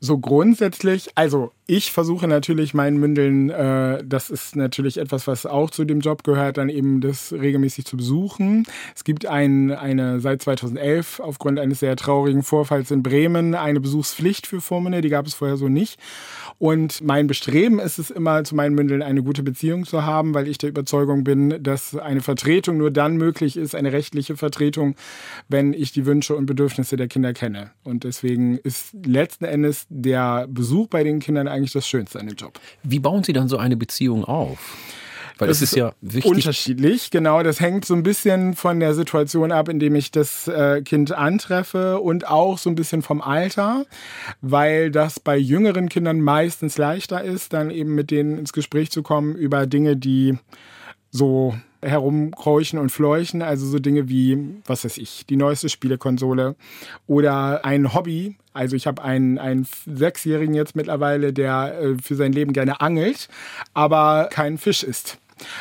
So 0.00 0.18
grundsätzlich, 0.18 1.10
also 1.14 1.52
ich 1.68 1.90
versuche 1.90 2.28
natürlich 2.28 2.74
meinen 2.74 2.98
Mündeln, 2.98 3.50
äh, 3.50 4.04
das 4.04 4.30
ist 4.30 4.54
natürlich 4.54 4.98
etwas, 4.98 5.26
was 5.26 5.46
auch 5.46 5.70
zu 5.70 5.84
dem 5.84 5.98
Job 5.98 6.22
gehört, 6.22 6.58
dann 6.58 6.68
eben 6.68 7.00
das 7.00 7.32
regelmäßig 7.32 7.84
zu 7.86 7.96
besuchen. 7.96 8.64
Es 8.94 9.02
gibt 9.02 9.26
ein, 9.26 9.72
eine 9.72 10.20
seit 10.20 10.42
2011 10.42 11.18
aufgrund 11.18 11.58
eines 11.58 11.80
sehr 11.80 11.96
traurigen 11.96 12.44
Vorfalls 12.44 12.92
in 12.92 13.02
Bremen 13.02 13.56
eine 13.56 13.80
Besuchspflicht 13.80 14.46
für 14.46 14.60
Vormünde, 14.60 15.00
die 15.00 15.08
gab 15.08 15.26
es 15.26 15.34
vorher 15.34 15.56
so 15.56 15.68
nicht. 15.68 15.98
Und 16.58 17.02
mein 17.02 17.26
Bestreben 17.26 17.80
ist 17.80 17.98
es 17.98 18.10
immer, 18.10 18.44
zu 18.44 18.54
meinen 18.54 18.76
Mündeln 18.76 19.02
eine 19.02 19.24
gute 19.24 19.42
Beziehung 19.42 19.84
zu 19.84 20.04
haben, 20.04 20.34
weil 20.34 20.46
ich 20.46 20.58
der 20.58 20.70
Überzeugung 20.70 21.24
bin, 21.24 21.62
dass 21.62 21.96
eine 21.96 22.20
Vertretung 22.20 22.78
nur 22.78 22.92
dann 22.92 23.16
möglich 23.16 23.56
ist, 23.56 23.74
eine 23.74 23.92
rechtliche 23.92 24.36
Vertretung, 24.36 24.94
wenn 25.48 25.72
ich 25.72 25.92
die 25.92 26.06
Wünsche 26.06 26.36
und 26.36 26.46
Bedürfnisse 26.46 26.96
der 26.96 27.08
Kinder 27.08 27.32
kenne. 27.32 27.72
Und 27.82 28.04
deswegen 28.04 28.56
ist 28.58 28.94
letzten 29.04 29.44
Endes 29.44 29.86
der 29.90 30.46
Besuch 30.48 30.86
bei 30.86 31.02
den 31.02 31.18
Kindern 31.18 31.48
eigentlich 31.56 31.72
das 31.72 31.88
Schönste 31.88 32.20
an 32.20 32.26
dem 32.26 32.36
Job. 32.36 32.60
Wie 32.82 33.00
bauen 33.00 33.24
Sie 33.24 33.32
dann 33.32 33.48
so 33.48 33.56
eine 33.56 33.76
Beziehung 33.76 34.24
auf? 34.24 34.76
Weil 35.38 35.48
das, 35.48 35.60
das 35.60 35.70
ist 35.70 35.76
ja 35.76 35.92
wichtig. 36.00 36.30
Unterschiedlich, 36.30 37.10
genau. 37.10 37.42
Das 37.42 37.60
hängt 37.60 37.84
so 37.84 37.94
ein 37.94 38.02
bisschen 38.02 38.54
von 38.54 38.80
der 38.80 38.94
Situation 38.94 39.52
ab, 39.52 39.68
in 39.68 39.78
dem 39.78 39.94
ich 39.94 40.10
das 40.10 40.48
äh, 40.48 40.80
Kind 40.82 41.12
antreffe 41.12 42.00
und 42.00 42.26
auch 42.26 42.56
so 42.56 42.70
ein 42.70 42.74
bisschen 42.74 43.02
vom 43.02 43.20
Alter, 43.20 43.84
weil 44.40 44.90
das 44.90 45.20
bei 45.20 45.36
jüngeren 45.36 45.90
Kindern 45.90 46.20
meistens 46.20 46.78
leichter 46.78 47.22
ist, 47.22 47.52
dann 47.52 47.70
eben 47.70 47.94
mit 47.94 48.10
denen 48.10 48.38
ins 48.38 48.54
Gespräch 48.54 48.90
zu 48.90 49.02
kommen 49.02 49.34
über 49.34 49.66
Dinge, 49.66 49.96
die 49.96 50.38
so 51.10 51.54
herumkräuchen 51.82 52.78
und 52.78 52.90
fleuchen, 52.90 53.42
also 53.42 53.66
so 53.66 53.78
Dinge 53.78 54.08
wie, 54.08 54.60
was 54.66 54.84
weiß 54.84 54.98
ich, 54.98 55.26
die 55.26 55.36
neueste 55.36 55.68
Spielekonsole 55.68 56.56
oder 57.06 57.64
ein 57.64 57.94
Hobby. 57.94 58.36
Also 58.52 58.76
ich 58.76 58.86
habe 58.86 59.02
einen, 59.02 59.38
einen 59.38 59.66
Sechsjährigen 59.86 60.54
jetzt 60.54 60.76
mittlerweile, 60.76 61.32
der 61.32 61.78
äh, 61.78 61.96
für 62.02 62.14
sein 62.14 62.32
Leben 62.32 62.52
gerne 62.52 62.80
angelt, 62.80 63.28
aber 63.74 64.28
keinen 64.30 64.58
Fisch 64.58 64.82
isst. 64.82 65.18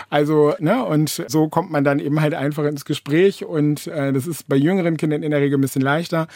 Also, 0.09 0.53
ne, 0.59 0.85
und 0.85 1.23
so 1.27 1.49
kommt 1.49 1.71
man 1.71 1.83
dann 1.83 1.99
eben 1.99 2.21
halt 2.21 2.33
einfach 2.33 2.63
ins 2.63 2.85
Gespräch 2.85 3.43
und 3.43 3.87
äh, 3.87 4.13
das 4.13 4.27
ist 4.27 4.47
bei 4.47 4.55
jüngeren 4.55 4.97
Kindern 4.97 5.23
in 5.23 5.31
der 5.31 5.41
Regel 5.41 5.57
ein 5.57 5.61
bisschen 5.61 5.81
leichter. 5.81 6.27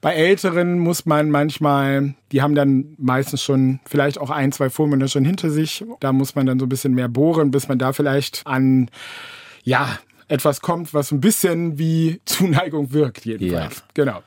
Bei 0.00 0.14
älteren 0.14 0.78
muss 0.78 1.06
man 1.06 1.30
manchmal, 1.30 2.14
die 2.32 2.42
haben 2.42 2.54
dann 2.54 2.94
meistens 2.98 3.42
schon 3.42 3.80
vielleicht 3.86 4.18
auch 4.18 4.30
ein, 4.30 4.52
zwei 4.52 4.70
Vormänner 4.70 5.08
schon 5.08 5.24
hinter 5.24 5.50
sich. 5.50 5.84
Da 6.00 6.12
muss 6.12 6.34
man 6.34 6.46
dann 6.46 6.58
so 6.58 6.66
ein 6.66 6.68
bisschen 6.68 6.94
mehr 6.94 7.08
bohren, 7.08 7.50
bis 7.50 7.68
man 7.68 7.78
da 7.78 7.92
vielleicht 7.92 8.42
an, 8.46 8.90
ja, 9.64 9.98
etwas 10.28 10.60
kommt, 10.60 10.92
was 10.94 11.12
ein 11.12 11.20
bisschen 11.20 11.78
wie 11.78 12.20
Zuneigung 12.24 12.92
wirkt, 12.92 13.24
jedenfalls. 13.24 13.76
Ja. 13.76 13.82
Genau. 13.94 14.22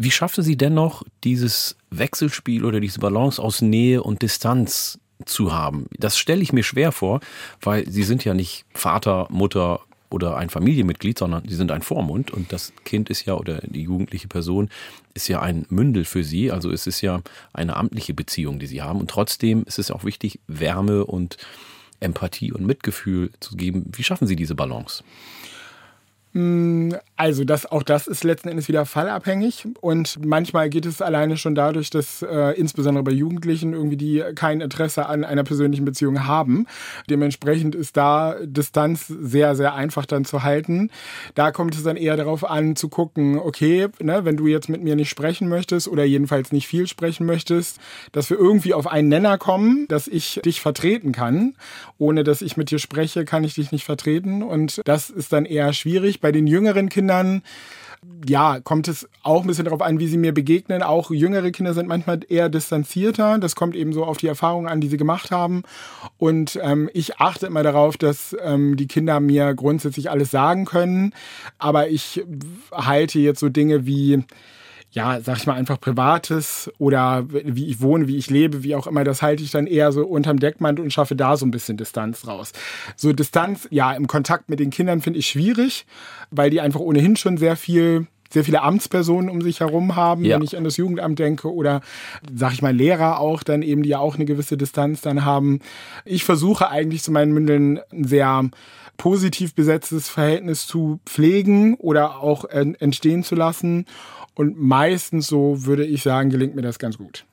Wie 0.00 0.12
schaffen 0.12 0.44
Sie 0.44 0.56
dennoch 0.56 1.02
dieses 1.24 1.76
Wechselspiel 1.90 2.64
oder 2.64 2.78
diese 2.78 3.00
Balance 3.00 3.42
aus 3.42 3.62
Nähe 3.62 4.02
und 4.02 4.22
Distanz 4.22 5.00
zu 5.24 5.52
haben. 5.52 5.86
Das 5.98 6.18
stelle 6.18 6.42
ich 6.42 6.52
mir 6.52 6.62
schwer 6.62 6.92
vor, 6.92 7.20
weil 7.60 7.88
sie 7.88 8.02
sind 8.02 8.24
ja 8.24 8.34
nicht 8.34 8.64
Vater, 8.74 9.26
Mutter 9.30 9.80
oder 10.10 10.36
ein 10.36 10.48
Familienmitglied, 10.48 11.18
sondern 11.18 11.46
sie 11.46 11.54
sind 11.54 11.70
ein 11.70 11.82
Vormund 11.82 12.30
und 12.30 12.52
das 12.52 12.72
Kind 12.84 13.10
ist 13.10 13.26
ja 13.26 13.34
oder 13.34 13.60
die 13.62 13.82
jugendliche 13.82 14.28
Person 14.28 14.70
ist 15.14 15.28
ja 15.28 15.42
ein 15.42 15.66
Mündel 15.68 16.04
für 16.04 16.24
sie. 16.24 16.50
Also 16.50 16.70
es 16.70 16.86
ist 16.86 17.00
ja 17.02 17.20
eine 17.52 17.76
amtliche 17.76 18.14
Beziehung, 18.14 18.58
die 18.58 18.66
sie 18.66 18.80
haben 18.82 19.00
und 19.00 19.10
trotzdem 19.10 19.64
ist 19.64 19.78
es 19.78 19.90
auch 19.90 20.04
wichtig, 20.04 20.40
Wärme 20.46 21.04
und 21.04 21.36
Empathie 22.00 22.52
und 22.52 22.64
Mitgefühl 22.64 23.30
zu 23.40 23.56
geben. 23.56 23.90
Wie 23.94 24.04
schaffen 24.04 24.28
Sie 24.28 24.36
diese 24.36 24.54
Balance? 24.54 25.02
Also 27.20 27.42
das, 27.42 27.66
auch 27.66 27.82
das 27.82 28.06
ist 28.06 28.22
letzten 28.22 28.48
Endes 28.48 28.68
wieder 28.68 28.86
fallabhängig 28.86 29.66
und 29.80 30.24
manchmal 30.24 30.70
geht 30.70 30.86
es 30.86 31.02
alleine 31.02 31.36
schon 31.36 31.56
dadurch, 31.56 31.90
dass 31.90 32.22
äh, 32.22 32.52
insbesondere 32.52 33.02
bei 33.02 33.10
Jugendlichen 33.10 33.72
irgendwie 33.72 33.96
die 33.96 34.22
kein 34.36 34.60
Interesse 34.60 35.06
an 35.06 35.24
einer 35.24 35.42
persönlichen 35.42 35.84
Beziehung 35.84 36.28
haben. 36.28 36.66
Dementsprechend 37.10 37.74
ist 37.74 37.96
da 37.96 38.36
Distanz 38.44 39.08
sehr, 39.08 39.56
sehr 39.56 39.74
einfach 39.74 40.06
dann 40.06 40.24
zu 40.24 40.44
halten. 40.44 40.92
Da 41.34 41.50
kommt 41.50 41.74
es 41.74 41.82
dann 41.82 41.96
eher 41.96 42.16
darauf 42.16 42.48
an 42.48 42.76
zu 42.76 42.88
gucken, 42.88 43.40
okay, 43.40 43.88
ne, 43.98 44.24
wenn 44.24 44.36
du 44.36 44.46
jetzt 44.46 44.68
mit 44.68 44.84
mir 44.84 44.94
nicht 44.94 45.10
sprechen 45.10 45.48
möchtest 45.48 45.88
oder 45.88 46.04
jedenfalls 46.04 46.52
nicht 46.52 46.68
viel 46.68 46.86
sprechen 46.86 47.26
möchtest, 47.26 47.80
dass 48.12 48.30
wir 48.30 48.38
irgendwie 48.38 48.74
auf 48.74 48.86
einen 48.86 49.08
Nenner 49.08 49.38
kommen, 49.38 49.88
dass 49.88 50.06
ich 50.06 50.40
dich 50.44 50.60
vertreten 50.60 51.10
kann. 51.10 51.56
Ohne 51.98 52.22
dass 52.22 52.42
ich 52.42 52.56
mit 52.56 52.70
dir 52.70 52.78
spreche, 52.78 53.24
kann 53.24 53.42
ich 53.42 53.54
dich 53.54 53.72
nicht 53.72 53.84
vertreten 53.84 54.44
und 54.44 54.82
das 54.84 55.10
ist 55.10 55.32
dann 55.32 55.46
eher 55.46 55.72
schwierig. 55.72 56.20
Bei 56.20 56.30
den 56.30 56.46
jüngeren 56.46 56.88
Kindern 56.88 57.07
ja, 58.26 58.60
kommt 58.60 58.88
es 58.88 59.08
auch 59.22 59.42
ein 59.42 59.46
bisschen 59.46 59.64
darauf 59.64 59.82
an, 59.82 59.98
wie 59.98 60.06
sie 60.06 60.16
mir 60.18 60.32
begegnen. 60.32 60.82
Auch 60.82 61.10
jüngere 61.10 61.50
Kinder 61.50 61.74
sind 61.74 61.88
manchmal 61.88 62.20
eher 62.28 62.48
distanzierter. 62.48 63.38
Das 63.38 63.56
kommt 63.56 63.74
eben 63.74 63.92
so 63.92 64.04
auf 64.04 64.18
die 64.18 64.28
Erfahrungen 64.28 64.68
an, 64.68 64.80
die 64.80 64.88
sie 64.88 64.96
gemacht 64.96 65.30
haben. 65.30 65.62
Und 66.16 66.58
ähm, 66.62 66.88
ich 66.94 67.18
achte 67.18 67.46
immer 67.46 67.62
darauf, 67.62 67.96
dass 67.96 68.36
ähm, 68.42 68.76
die 68.76 68.86
Kinder 68.86 69.20
mir 69.20 69.54
grundsätzlich 69.54 70.10
alles 70.10 70.30
sagen 70.30 70.64
können. 70.64 71.12
Aber 71.58 71.88
ich 71.88 72.24
halte 72.72 73.18
jetzt 73.18 73.40
so 73.40 73.48
Dinge 73.48 73.86
wie 73.86 74.24
ja, 74.90 75.20
sag 75.20 75.36
ich 75.36 75.46
mal, 75.46 75.54
einfach 75.54 75.80
Privates 75.80 76.70
oder 76.78 77.26
wie 77.28 77.66
ich 77.66 77.80
wohne, 77.80 78.08
wie 78.08 78.16
ich 78.16 78.30
lebe, 78.30 78.62
wie 78.62 78.74
auch 78.74 78.86
immer, 78.86 79.04
das 79.04 79.20
halte 79.20 79.42
ich 79.42 79.50
dann 79.50 79.66
eher 79.66 79.92
so 79.92 80.06
unterm 80.06 80.38
Deckmantel 80.38 80.82
und 80.82 80.92
schaffe 80.92 81.14
da 81.14 81.36
so 81.36 81.44
ein 81.44 81.50
bisschen 81.50 81.76
Distanz 81.76 82.26
raus. 82.26 82.52
So 82.96 83.12
Distanz, 83.12 83.68
ja, 83.70 83.92
im 83.92 84.06
Kontakt 84.06 84.48
mit 84.48 84.60
den 84.60 84.70
Kindern 84.70 85.02
finde 85.02 85.18
ich 85.18 85.28
schwierig, 85.28 85.86
weil 86.30 86.50
die 86.50 86.60
einfach 86.60 86.80
ohnehin 86.80 87.16
schon 87.16 87.36
sehr 87.36 87.56
viel 87.56 88.06
sehr 88.30 88.44
viele 88.44 88.62
Amtspersonen 88.62 89.30
um 89.30 89.40
sich 89.42 89.60
herum 89.60 89.96
haben, 89.96 90.24
ja. 90.24 90.36
wenn 90.36 90.42
ich 90.42 90.56
an 90.56 90.64
das 90.64 90.76
Jugendamt 90.76 91.18
denke 91.18 91.52
oder 91.52 91.80
sag 92.34 92.52
ich 92.52 92.62
mal 92.62 92.74
Lehrer 92.74 93.20
auch 93.20 93.42
dann 93.42 93.62
eben, 93.62 93.82
die 93.82 93.90
ja 93.90 93.98
auch 93.98 94.16
eine 94.16 94.24
gewisse 94.24 94.56
Distanz 94.56 95.00
dann 95.00 95.24
haben. 95.24 95.60
Ich 96.04 96.24
versuche 96.24 96.68
eigentlich 96.68 97.02
zu 97.02 97.10
meinen 97.10 97.32
Mündeln 97.32 97.80
ein 97.92 98.04
sehr 98.04 98.48
positiv 98.96 99.54
besetztes 99.54 100.08
Verhältnis 100.08 100.66
zu 100.66 101.00
pflegen 101.06 101.74
oder 101.74 102.20
auch 102.22 102.44
entstehen 102.44 103.22
zu 103.22 103.34
lassen 103.34 103.86
und 104.34 104.60
meistens, 104.60 105.26
so 105.26 105.64
würde 105.64 105.84
ich 105.84 106.02
sagen, 106.02 106.30
gelingt 106.30 106.54
mir 106.54 106.62
das 106.62 106.78
ganz 106.78 106.98
gut. 106.98 107.24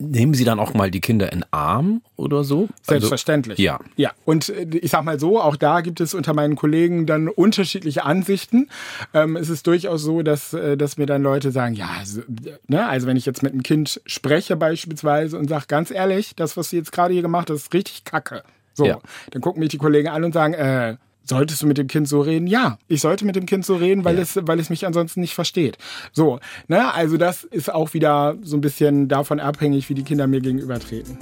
Nehmen 0.00 0.32
Sie 0.34 0.44
dann 0.44 0.60
auch 0.60 0.74
mal 0.74 0.92
die 0.92 1.00
Kinder 1.00 1.32
in 1.32 1.44
Arm 1.50 2.02
oder 2.16 2.44
so? 2.44 2.60
Also, 2.60 2.72
Selbstverständlich. 2.82 3.58
Also, 3.58 3.62
ja. 3.62 3.80
Ja. 3.96 4.12
Und 4.24 4.48
äh, 4.48 4.66
ich 4.78 4.92
sag 4.92 5.04
mal 5.04 5.18
so, 5.18 5.40
auch 5.40 5.56
da 5.56 5.80
gibt 5.80 6.00
es 6.00 6.14
unter 6.14 6.34
meinen 6.34 6.54
Kollegen 6.54 7.04
dann 7.04 7.28
unterschiedliche 7.28 8.04
Ansichten. 8.04 8.68
Ähm, 9.12 9.34
es 9.36 9.48
ist 9.48 9.66
durchaus 9.66 10.02
so, 10.02 10.22
dass, 10.22 10.52
äh, 10.52 10.76
dass 10.76 10.98
mir 10.98 11.06
dann 11.06 11.22
Leute 11.22 11.50
sagen, 11.50 11.74
ja, 11.74 11.88
also, 11.98 12.22
ne, 12.68 12.86
also 12.86 13.08
wenn 13.08 13.16
ich 13.16 13.26
jetzt 13.26 13.42
mit 13.42 13.52
einem 13.52 13.64
Kind 13.64 14.00
spreche 14.06 14.56
beispielsweise 14.56 15.36
und 15.36 15.48
sage, 15.48 15.64
ganz 15.66 15.90
ehrlich, 15.90 16.36
das, 16.36 16.56
was 16.56 16.70
du 16.70 16.76
jetzt 16.76 16.92
gerade 16.92 17.12
hier 17.12 17.22
gemacht 17.22 17.50
hast, 17.50 17.62
ist 17.62 17.74
richtig 17.74 18.04
kacke. 18.04 18.44
So, 18.74 18.86
ja. 18.86 19.00
dann 19.32 19.42
gucken 19.42 19.58
mich 19.58 19.70
die 19.70 19.78
Kollegen 19.78 20.08
an 20.08 20.22
und 20.22 20.32
sagen, 20.32 20.54
äh, 20.54 20.96
Solltest 21.28 21.60
du 21.60 21.66
mit 21.66 21.76
dem 21.76 21.88
Kind 21.88 22.08
so 22.08 22.22
reden? 22.22 22.46
Ja, 22.46 22.78
ich 22.88 23.02
sollte 23.02 23.26
mit 23.26 23.36
dem 23.36 23.44
Kind 23.44 23.66
so 23.66 23.76
reden, 23.76 24.02
weil 24.02 24.16
ja. 24.16 24.22
es, 24.22 24.38
weil 24.40 24.58
es 24.58 24.70
mich 24.70 24.86
ansonsten 24.86 25.20
nicht 25.20 25.34
versteht. 25.34 25.76
So, 26.10 26.40
ne, 26.68 26.94
also 26.94 27.18
das 27.18 27.44
ist 27.44 27.70
auch 27.70 27.92
wieder 27.92 28.36
so 28.42 28.56
ein 28.56 28.62
bisschen 28.62 29.08
davon 29.08 29.38
abhängig, 29.38 29.90
wie 29.90 29.94
die 29.94 30.04
Kinder 30.04 30.26
mir 30.26 30.40
gegenübertreten. 30.40 31.18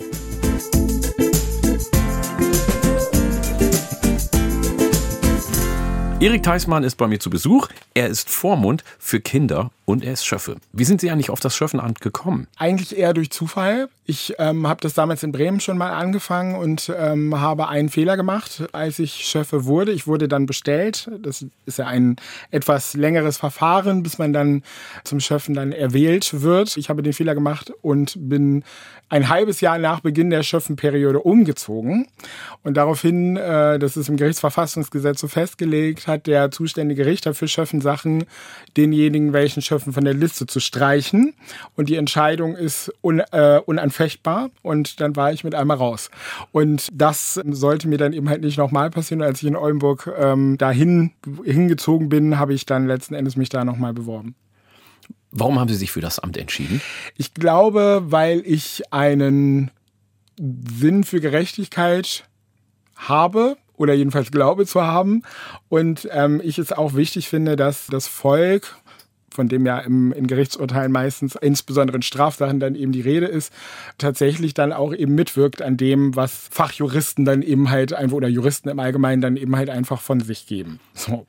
Erik 6.21 6.45
Theismann 6.45 6.85
ist 6.85 6.95
bei 6.95 7.09
mir 7.09 7.19
zu 7.19 7.29
Besuch. 7.29 7.67
Er 7.97 8.09
ist 8.09 8.29
Vormund 8.29 8.85
für 8.99 9.21
Kinder 9.21 9.71
und 9.87 10.05
er 10.05 10.13
ist 10.13 10.27
Schöffe. 10.27 10.57
Wie 10.71 10.85
sind 10.85 11.01
Sie 11.01 11.11
eigentlich 11.11 11.31
auf 11.31 11.41
das 11.41 11.57
Schöffenamt 11.57 12.03
gekommen? 12.03 12.47
Eigentlich 12.59 12.95
eher 12.95 13.15
durch 13.15 13.31
Zufall. 13.31 13.89
Ich 14.05 14.35
ähm, 14.39 14.67
habe 14.67 14.81
das 14.83 14.93
damals 14.93 15.23
in 15.23 15.33
Bremen 15.33 15.61
schon 15.61 15.79
mal 15.79 15.93
angefangen 15.93 16.57
und 16.57 16.93
ähm, 16.95 17.41
habe 17.41 17.69
einen 17.69 17.89
Fehler 17.89 18.19
gemacht, 18.19 18.65
als 18.73 18.99
ich 18.99 19.27
Schöffe 19.27 19.65
wurde. 19.65 19.93
Ich 19.93 20.07
wurde 20.07 20.29
dann 20.29 20.45
bestellt. 20.45 21.11
Das 21.23 21.47
ist 21.65 21.79
ja 21.79 21.87
ein 21.87 22.17
etwas 22.51 22.95
längeres 22.95 23.39
Verfahren, 23.39 24.03
bis 24.03 24.19
man 24.19 24.35
dann 24.35 24.63
zum 25.05 25.19
Schöffen 25.19 25.55
dann 25.55 25.73
erwählt 25.73 26.43
wird. 26.43 26.77
Ich 26.77 26.91
habe 26.91 27.03
den 27.03 27.15
Fehler 27.15 27.35
gemacht 27.35 27.73
und 27.81 28.15
bin 28.17 28.63
ein 29.09 29.29
halbes 29.29 29.61
Jahr 29.61 29.79
nach 29.79 30.01
Beginn 30.01 30.31
der 30.31 30.43
Schöffenperiode 30.43 31.21
umgezogen. 31.21 32.09
Und 32.63 32.77
daraufhin, 32.77 33.37
äh, 33.37 33.79
das 33.79 33.97
ist 33.97 34.09
im 34.09 34.17
Gerichtsverfassungsgesetz 34.17 35.21
so 35.21 35.29
festgelegt, 35.29 36.09
hat 36.09 36.27
der 36.27 36.51
zuständige 36.51 37.07
Richter 37.07 37.35
für 37.35 37.47
Schöffensachen 37.87 38.25
denjenigen, 38.77 39.33
welchen 39.33 39.63
Schöffen 39.63 39.93
von 39.93 40.05
der 40.05 40.15
Liste 40.15 40.47
zu 40.47 40.61
streichen. 40.61 41.35
Und 41.77 41.89
die 41.89 41.97
Entscheidung 41.97 42.57
ist 42.57 42.93
un, 43.03 43.21
äh, 43.21 43.61
unanfechtbar. 43.65 44.51
Und 44.63 45.01
dann 45.01 45.17
war 45.17 45.33
ich 45.33 45.45
mit 45.45 45.55
einmal 45.55 45.77
raus. 45.77 46.11
Und 46.53 46.89
das 46.93 47.41
sollte 47.51 47.89
mir 47.89 47.99
dann 47.99 48.13
eben 48.13 48.29
halt 48.29 48.43
nicht 48.43 48.59
nochmal 48.59 48.91
passieren. 48.91 49.23
Als 49.23 49.43
ich 49.43 49.49
in 49.49 49.57
Oldenburg 49.57 50.13
ähm, 50.19 50.59
dahin 50.59 51.13
hingezogen 51.45 52.09
bin, 52.09 52.39
habe 52.39 52.55
ich 52.55 52.67
dann 52.67 52.87
letzten 52.87 53.15
Endes 53.15 53.37
mich 53.37 53.49
da 53.49 53.65
nochmal 53.65 53.95
beworben. 53.95 54.35
Warum 55.31 55.59
haben 55.59 55.69
Sie 55.69 55.75
sich 55.75 55.93
für 55.93 56.01
das 56.01 56.19
Amt 56.19 56.37
entschieden? 56.37 56.81
Ich 57.17 57.35
glaube, 57.35 58.03
weil 58.07 58.43
ich 58.45 58.83
einen 58.93 59.71
Sinn 60.39 61.05
für 61.05 61.21
Gerechtigkeit 61.21 62.25
habe 62.95 63.57
oder 63.77 63.95
jedenfalls 63.95 64.31
glaube 64.31 64.67
zu 64.67 64.83
haben 64.83 65.23
und 65.69 66.09
ähm, 66.13 66.41
ich 66.43 66.59
es 66.59 66.73
auch 66.73 66.95
wichtig 66.95 67.29
finde, 67.29 67.57
dass 67.57 67.87
das 67.87 68.09
Volk 68.09 68.77
von 69.37 69.49
dem 69.49 69.67
ja 69.67 69.79
im, 69.79 70.13
in 70.13 70.27
Gerichtsurteilen 70.27 70.91
meistens, 70.91 71.37
insbesondere 71.37 71.97
in 71.97 72.03
Strafsachen, 72.03 72.59
dann 72.59 72.75
eben 72.75 72.91
die 72.91 73.03
Rede 73.03 73.27
ist, 73.27 73.53
tatsächlich 73.99 74.55
dann 74.55 74.73
auch 74.73 74.95
eben 74.95 75.15
mitwirkt 75.15 75.63
an 75.63 75.77
dem, 75.77 76.17
was 76.17 76.49
Fachjuristen 76.51 77.25
dann 77.25 77.43
eben 77.43 77.71
halt 77.71 77.93
einfach 77.93 78.17
oder 78.17 78.29
Juristen 78.29 78.71
im 78.71 78.81
Allgemeinen 78.81 79.21
dann 79.21 79.37
eben 79.37 79.55
halt 79.55 79.71
einfach 79.71 80.01
von 80.01 80.21
sich 80.21 80.47
geben. 80.47 80.81
So. 80.95 81.27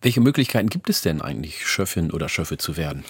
Welche 0.00 0.20
Möglichkeiten 0.20 0.68
gibt 0.68 0.88
es 0.88 1.02
denn 1.02 1.20
eigentlich, 1.20 1.66
Schöffin 1.66 2.12
oder 2.12 2.28
Schöffe 2.28 2.56
zu 2.56 2.76
werden? 2.76 3.04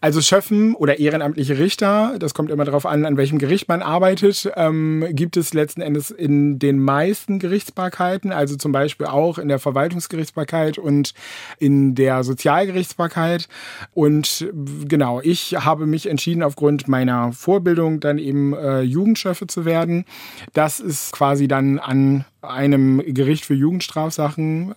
Also 0.00 0.20
Schöffen 0.20 0.74
oder 0.74 0.98
ehrenamtliche 0.98 1.58
Richter, 1.58 2.16
das 2.18 2.34
kommt 2.34 2.50
immer 2.50 2.64
darauf 2.64 2.86
an, 2.86 3.04
an 3.04 3.16
welchem 3.16 3.38
Gericht 3.38 3.68
man 3.68 3.82
arbeitet, 3.82 4.50
ähm, 4.56 5.06
gibt 5.12 5.36
es 5.36 5.54
letzten 5.54 5.80
Endes 5.80 6.10
in 6.10 6.58
den 6.58 6.80
meisten 6.80 7.38
Gerichtsbarkeiten, 7.38 8.32
also 8.32 8.56
zum 8.56 8.72
Beispiel 8.72 9.06
auch 9.06 9.38
in 9.38 9.46
der 9.46 9.60
Verwaltungsgerichtsbarkeit 9.60 10.76
und 10.76 11.14
in 11.60 11.94
der 11.94 12.24
Sozialgerichtsbarkeit. 12.24 13.48
Und 13.92 14.48
genau, 14.88 15.20
ich 15.20 15.54
habe 15.54 15.86
mich 15.86 16.06
entschieden, 16.06 16.42
aufgrund 16.42 16.88
meiner 16.88 17.32
Vorbildung 17.32 18.00
dann 18.00 18.18
eben 18.18 18.54
äh, 18.54 18.80
Jugendschöffe 18.80 19.46
zu 19.46 19.64
werden. 19.64 20.04
Das 20.52 20.80
ist 20.80 21.12
quasi 21.12 21.46
dann 21.46 21.78
an 21.78 22.24
einem 22.48 23.02
Gericht 23.06 23.44
für 23.44 23.54
Jugendstrafsachen, 23.54 24.74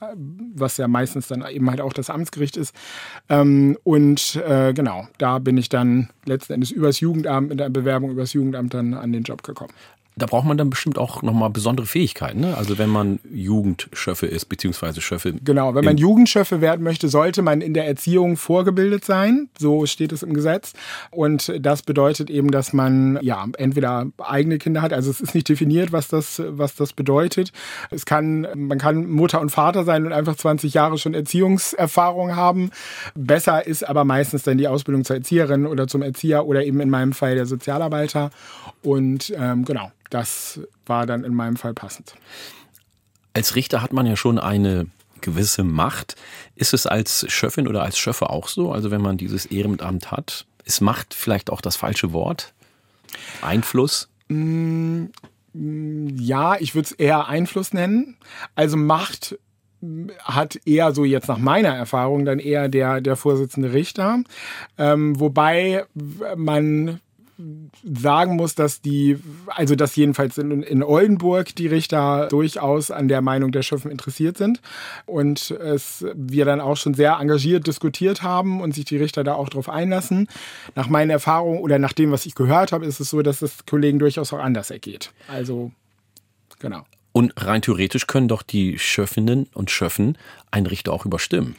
was 0.56 0.78
ja 0.78 0.88
meistens 0.88 1.28
dann 1.28 1.46
eben 1.48 1.70
halt 1.70 1.82
auch 1.82 1.94
das 1.94 2.10
Amtsgericht 2.10 2.58
ist. 2.58 2.76
Ähm, 3.30 3.78
und 3.84 4.36
äh, 4.48 4.74
genau, 4.74 5.08
da 5.18 5.40
bin 5.40 5.58
ich 5.58 5.70
dann 5.70 6.10
letzten 6.26 6.54
Endes 6.54 6.72
übers 6.72 7.00
Jugendamt, 7.00 7.50
mit 7.50 7.60
der 7.60 7.70
Bewerbung 7.70 8.12
übers 8.12 8.34
Jugendamt 8.34 8.74
dann 8.74 8.94
an 8.94 9.12
den 9.12 9.24
Job 9.24 9.44
gekommen 9.44 9.74
da 10.18 10.26
braucht 10.26 10.46
man 10.46 10.58
dann 10.58 10.70
bestimmt 10.70 10.98
auch 10.98 11.22
nochmal 11.22 11.50
besondere 11.50 11.86
Fähigkeiten. 11.86 12.40
Ne? 12.42 12.58
Also 12.58 12.78
wenn 12.78 12.90
man 12.90 13.20
Jugendschöffe 13.32 14.26
ist, 14.26 14.46
beziehungsweise 14.46 15.00
Schöffe. 15.02 15.34
Genau, 15.44 15.76
wenn 15.76 15.86
man 15.86 15.98
Jugendschöffe 15.98 16.60
werden 16.60 16.84
möchte, 16.84 17.08
sollte 17.08 17.42
man 17.42 17.62
in 17.62 17.74
der 17.74 17.86
Erziehung 17.88 18.36
vorgebildet 18.36 19.06
sein. 19.06 19.50
So 19.58 19.86
steht 19.86 20.12
es 20.12 20.24
im 20.24 20.34
Gesetz. 20.34 20.74
Und 21.12 21.54
das 21.60 21.84
bedeutet 21.84 22.30
eben, 22.30 22.52
dass 22.52 22.74
man 22.74 23.20
ja 23.22 23.46
entweder 23.58 24.08
eigene 24.18 24.58
Kinder 24.58 24.82
hat. 24.82 24.92
Also 24.92 25.12
es 25.12 25.22
ist 25.22 25.36
nicht 25.36 25.50
definiert, 25.50 25.92
was 25.92 26.08
das, 26.08 26.42
was 26.46 26.76
das 26.76 26.94
bedeutet. 26.94 27.52
Es 27.92 28.06
kann, 28.06 28.48
man 28.56 28.80
kann 28.80 29.08
Mutter 29.08 29.40
und 29.40 29.52
Vater 29.52 29.84
sein 29.84 30.06
und 30.06 30.14
einfach 30.14 30.36
20 30.36 30.74
Jahre 30.74 30.98
schon 30.98 31.14
Erziehungserfahrung 31.14 32.36
haben. 32.36 32.72
Besser 33.16 33.66
ist 33.68 33.88
aber 33.88 34.04
meistens 34.04 34.44
dann 34.44 34.58
die 34.58 34.68
Ausbildung 34.68 35.04
zur 35.04 35.18
Erzieherin 35.18 35.68
oder 35.68 35.88
zum 35.88 36.02
Erzieher 36.02 36.46
oder 36.46 36.66
eben 36.66 36.80
in 36.80 36.90
meinem 36.90 37.14
Fall 37.14 37.36
der 37.36 37.46
Sozialarbeiter. 37.46 38.32
Und 38.82 39.34
ähm, 39.38 39.66
genau, 39.66 39.92
das 40.10 40.62
war 40.86 41.06
dann 41.06 41.24
in 41.24 41.34
meinem 41.34 41.58
Fall 41.58 41.74
passend. 41.74 42.16
Als 43.34 43.56
Richter 43.56 43.82
hat 43.82 43.94
man 43.94 44.06
ja 44.06 44.16
schon 44.16 44.40
eine 44.40 44.88
gewisse 45.22 45.64
Macht. 45.64 46.16
Ist 46.56 46.74
es 46.74 46.88
als 46.88 47.26
Schöffin 47.32 47.68
oder 47.68 47.84
als 47.84 47.98
Schöffe 47.98 48.30
auch 48.30 48.48
so? 48.48 48.72
Also 48.72 48.92
wenn 48.92 49.02
man 49.02 49.18
dieses 49.18 49.46
Ehrenamt 49.46 50.12
hat, 50.12 50.46
ist 50.66 50.82
Macht 50.82 51.14
vielleicht 51.14 51.50
auch 51.50 51.62
das 51.62 51.76
falsche 51.76 52.14
Wort? 52.14 52.54
Einfluss? 53.42 54.10
Mm, 54.28 55.06
ja, 55.54 56.56
ich 56.60 56.76
würde 56.76 56.86
es 56.86 56.92
eher 56.92 57.28
Einfluss 57.28 57.74
nennen. 57.74 58.18
Also 58.56 58.78
Macht 58.78 59.38
hat 60.24 60.60
eher 60.66 60.94
so 60.94 61.06
jetzt 61.06 61.28
nach 61.28 61.38
meiner 61.38 61.70
Erfahrung 61.70 62.26
dann 62.26 62.40
eher 62.40 62.68
der, 62.68 63.00
der 63.02 63.16
Vorsitzende 63.16 63.74
Richter. 63.74 64.24
Ähm, 64.78 65.20
wobei 65.20 65.86
man 66.36 67.00
sagen 67.84 68.36
muss, 68.36 68.56
dass 68.56 68.82
die, 68.82 69.17
also 69.48 69.75
dass 69.75 69.96
jedenfalls 69.96 70.38
in, 70.38 70.63
in 70.63 70.82
Oldenburg 70.82 71.56
die 71.56 71.67
Richter 71.67 72.27
durchaus 72.29 72.89
an 72.89 73.08
der 73.08 73.22
Meinung 73.22 73.51
der 73.51 73.62
Schöffen 73.62 73.91
interessiert 73.91 74.38
sind 74.38 74.62
und 75.06 75.51
es 75.51 76.03
wir 76.15 76.46
dann 76.46 76.62
auch 76.62 76.77
schon 76.77 76.96
sehr 76.96 77.17
engagiert 77.20 77.67
diskutiert 77.67 78.24
haben 78.24 78.60
und 78.60 78.74
sich 78.74 78.86
die 78.86 78.98
Richter 78.98 79.24
da 79.24 79.36
auch 79.36 79.50
drauf 79.50 79.70
einlassen. 79.70 80.27
Nach 80.75 80.89
meinen 80.89 81.12
Erfahrungen 81.12 81.60
oder 81.60 81.77
nach 81.77 81.94
dem, 81.94 82.12
was 82.12 82.25
ich 82.25 82.34
gehört 82.34 82.72
habe, 82.72 82.86
ist 82.86 83.00
es 83.00 83.12
so, 83.12 83.22
dass 83.22 83.41
es 83.41 83.65
Kollegen 83.65 84.00
durchaus 84.00 84.34
auch 84.34 84.39
anders 84.39 84.72
ergeht. 84.72 85.12
Also 85.27 85.72
genau. 86.60 86.86
Und 87.12 87.34
rein 87.38 87.62
theoretisch 87.62 88.08
können 88.08 88.27
doch 88.27 88.41
die 88.41 88.77
Schöffinnen 88.79 89.48
und 89.53 89.72
Schöffen 89.72 90.17
einen 90.51 90.67
Richter 90.67 90.91
auch 90.94 91.06
überstimmen. 91.06 91.56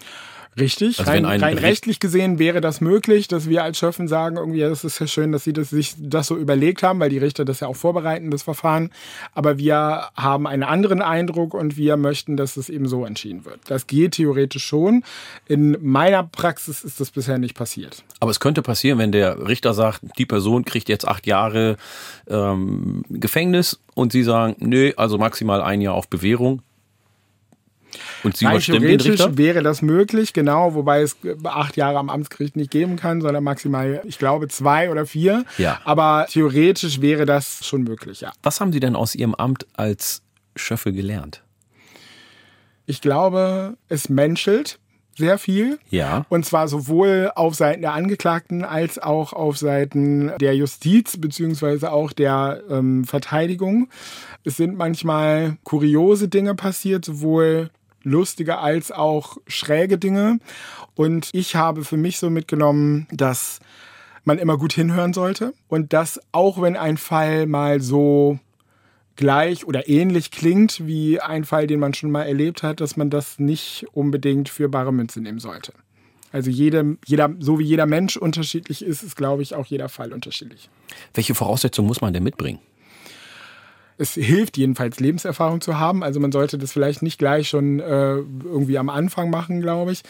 Richtig, 0.58 0.98
also 0.98 1.10
rein, 1.10 1.24
rein 1.24 1.58
rechtlich 1.58 2.00
gesehen 2.00 2.38
wäre 2.38 2.60
das 2.60 2.80
möglich, 2.80 3.28
dass 3.28 3.48
wir 3.48 3.62
als 3.62 3.78
Schöffen 3.78 4.08
sagen, 4.08 4.36
irgendwie, 4.36 4.58
ja, 4.58 4.68
das 4.68 4.84
ist 4.84 4.98
ja 4.98 5.06
schön, 5.06 5.32
dass 5.32 5.44
sie 5.44 5.52
das, 5.52 5.70
sich 5.70 5.94
das 5.98 6.26
so 6.26 6.36
überlegt 6.36 6.82
haben, 6.82 7.00
weil 7.00 7.10
die 7.10 7.18
Richter 7.18 7.44
das 7.44 7.60
ja 7.60 7.68
auch 7.68 7.76
vorbereiten, 7.76 8.30
das 8.30 8.42
Verfahren. 8.42 8.90
Aber 9.34 9.58
wir 9.58 10.08
haben 10.16 10.46
einen 10.46 10.62
anderen 10.62 11.02
Eindruck 11.02 11.54
und 11.54 11.76
wir 11.76 11.96
möchten, 11.96 12.36
dass 12.36 12.56
es 12.56 12.68
eben 12.68 12.88
so 12.88 13.04
entschieden 13.04 13.44
wird. 13.44 13.60
Das 13.66 13.86
geht 13.86 14.12
theoretisch 14.12 14.64
schon. 14.64 15.04
In 15.46 15.76
meiner 15.80 16.24
Praxis 16.24 16.84
ist 16.84 17.00
das 17.00 17.10
bisher 17.10 17.38
nicht 17.38 17.56
passiert. 17.56 18.02
Aber 18.20 18.30
es 18.30 18.40
könnte 18.40 18.62
passieren, 18.62 18.98
wenn 18.98 19.12
der 19.12 19.46
Richter 19.46 19.74
sagt, 19.74 20.00
die 20.18 20.26
Person 20.26 20.64
kriegt 20.64 20.88
jetzt 20.88 21.06
acht 21.06 21.26
Jahre 21.26 21.76
ähm, 22.28 23.04
Gefängnis 23.08 23.80
und 23.94 24.12
Sie 24.12 24.22
sagen, 24.22 24.56
nö, 24.58 24.92
also 24.96 25.18
maximal 25.18 25.62
ein 25.62 25.80
Jahr 25.80 25.94
auf 25.94 26.08
Bewährung. 26.08 26.62
Und 28.22 28.36
Sie 28.36 28.46
Rein 28.46 28.60
theoretisch 28.60 29.20
wäre 29.32 29.62
das 29.62 29.82
möglich, 29.82 30.32
genau, 30.32 30.74
wobei 30.74 31.02
es 31.02 31.16
acht 31.44 31.76
Jahre 31.76 31.98
am 31.98 32.10
Amtsgericht 32.10 32.56
nicht 32.56 32.70
geben 32.70 32.96
kann, 32.96 33.20
sondern 33.20 33.44
maximal, 33.44 34.02
ich 34.04 34.18
glaube, 34.18 34.48
zwei 34.48 34.90
oder 34.90 35.06
vier. 35.06 35.44
Ja. 35.56 35.80
Aber 35.84 36.26
theoretisch 36.28 37.00
wäre 37.00 37.26
das 37.26 37.66
schon 37.66 37.82
möglich, 37.82 38.20
ja. 38.20 38.32
Was 38.42 38.60
haben 38.60 38.72
Sie 38.72 38.80
denn 38.80 38.96
aus 38.96 39.14
Ihrem 39.14 39.34
Amt 39.34 39.66
als 39.74 40.22
Schöffe 40.56 40.92
gelernt? 40.92 41.42
Ich 42.86 43.00
glaube, 43.00 43.76
es 43.88 44.08
menschelt 44.08 44.78
sehr 45.18 45.36
viel. 45.36 45.78
Ja. 45.90 46.24
Und 46.28 46.46
zwar 46.46 46.68
sowohl 46.68 47.32
auf 47.34 47.54
Seiten 47.54 47.82
der 47.82 47.92
Angeklagten 47.92 48.64
als 48.64 48.98
auch 48.98 49.32
auf 49.32 49.58
Seiten 49.58 50.32
der 50.40 50.56
Justiz 50.56 51.18
beziehungsweise 51.18 51.92
auch 51.92 52.12
der 52.12 52.62
ähm, 52.70 53.04
Verteidigung. 53.04 53.88
Es 54.44 54.56
sind 54.56 54.76
manchmal 54.76 55.58
kuriose 55.64 56.28
Dinge 56.28 56.54
passiert, 56.54 57.04
sowohl 57.04 57.70
lustige 58.08 58.58
als 58.58 58.90
auch 58.90 59.38
schräge 59.46 59.98
Dinge. 59.98 60.38
Und 60.94 61.30
ich 61.32 61.56
habe 61.56 61.84
für 61.84 61.96
mich 61.96 62.18
so 62.18 62.30
mitgenommen, 62.30 63.06
dass 63.10 63.60
man 64.24 64.38
immer 64.38 64.58
gut 64.58 64.72
hinhören 64.72 65.12
sollte 65.12 65.54
und 65.68 65.92
dass 65.92 66.20
auch 66.32 66.60
wenn 66.60 66.76
ein 66.76 66.96
Fall 66.96 67.46
mal 67.46 67.80
so 67.80 68.38
gleich 69.16 69.66
oder 69.66 69.88
ähnlich 69.88 70.30
klingt 70.30 70.86
wie 70.86 71.20
ein 71.20 71.44
Fall, 71.44 71.66
den 71.66 71.80
man 71.80 71.94
schon 71.94 72.10
mal 72.10 72.22
erlebt 72.22 72.62
hat, 72.62 72.80
dass 72.80 72.96
man 72.96 73.10
das 73.10 73.38
nicht 73.38 73.86
unbedingt 73.92 74.48
für 74.48 74.68
bare 74.68 74.92
Münze 74.92 75.20
nehmen 75.20 75.40
sollte. 75.40 75.72
Also 76.30 76.50
jede, 76.50 76.98
jeder, 77.06 77.34
so 77.38 77.58
wie 77.58 77.64
jeder 77.64 77.86
Mensch 77.86 78.16
unterschiedlich 78.16 78.84
ist, 78.84 79.02
ist, 79.02 79.16
glaube 79.16 79.42
ich, 79.42 79.54
auch 79.54 79.66
jeder 79.66 79.88
Fall 79.88 80.12
unterschiedlich. 80.12 80.68
Welche 81.14 81.34
Voraussetzungen 81.34 81.88
muss 81.88 82.00
man 82.00 82.12
denn 82.12 82.22
mitbringen? 82.22 82.58
Es 83.98 84.14
hilft 84.14 84.56
jedenfalls 84.56 85.00
Lebenserfahrung 85.00 85.60
zu 85.60 85.78
haben. 85.78 86.04
Also 86.04 86.20
man 86.20 86.30
sollte 86.32 86.56
das 86.56 86.72
vielleicht 86.72 87.02
nicht 87.02 87.18
gleich 87.18 87.48
schon 87.48 87.80
äh, 87.80 88.14
irgendwie 88.14 88.78
am 88.78 88.88
Anfang 88.88 89.28
machen, 89.28 89.60
glaube 89.60 89.92
ich. 89.92 90.02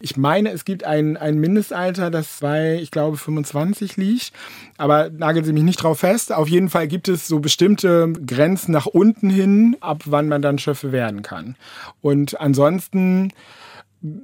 Ich 0.00 0.16
meine, 0.16 0.50
es 0.50 0.64
gibt 0.64 0.84
ein, 0.84 1.16
ein 1.16 1.38
Mindestalter, 1.38 2.10
das 2.10 2.38
bei, 2.40 2.78
ich 2.80 2.90
glaube, 2.90 3.16
25 3.16 3.96
liegt. 3.96 4.32
Aber 4.76 5.10
nageln 5.10 5.44
Sie 5.44 5.52
mich 5.52 5.62
nicht 5.62 5.82
drauf 5.82 6.00
fest. 6.00 6.32
Auf 6.32 6.48
jeden 6.48 6.68
Fall 6.68 6.88
gibt 6.88 7.08
es 7.08 7.28
so 7.28 7.38
bestimmte 7.38 8.12
Grenzen 8.26 8.72
nach 8.72 8.86
unten 8.86 9.30
hin, 9.30 9.76
ab 9.80 10.02
wann 10.06 10.28
man 10.28 10.42
dann 10.42 10.58
Schöffe 10.58 10.90
werden 10.90 11.22
kann. 11.22 11.56
Und 12.02 12.40
ansonsten 12.40 13.32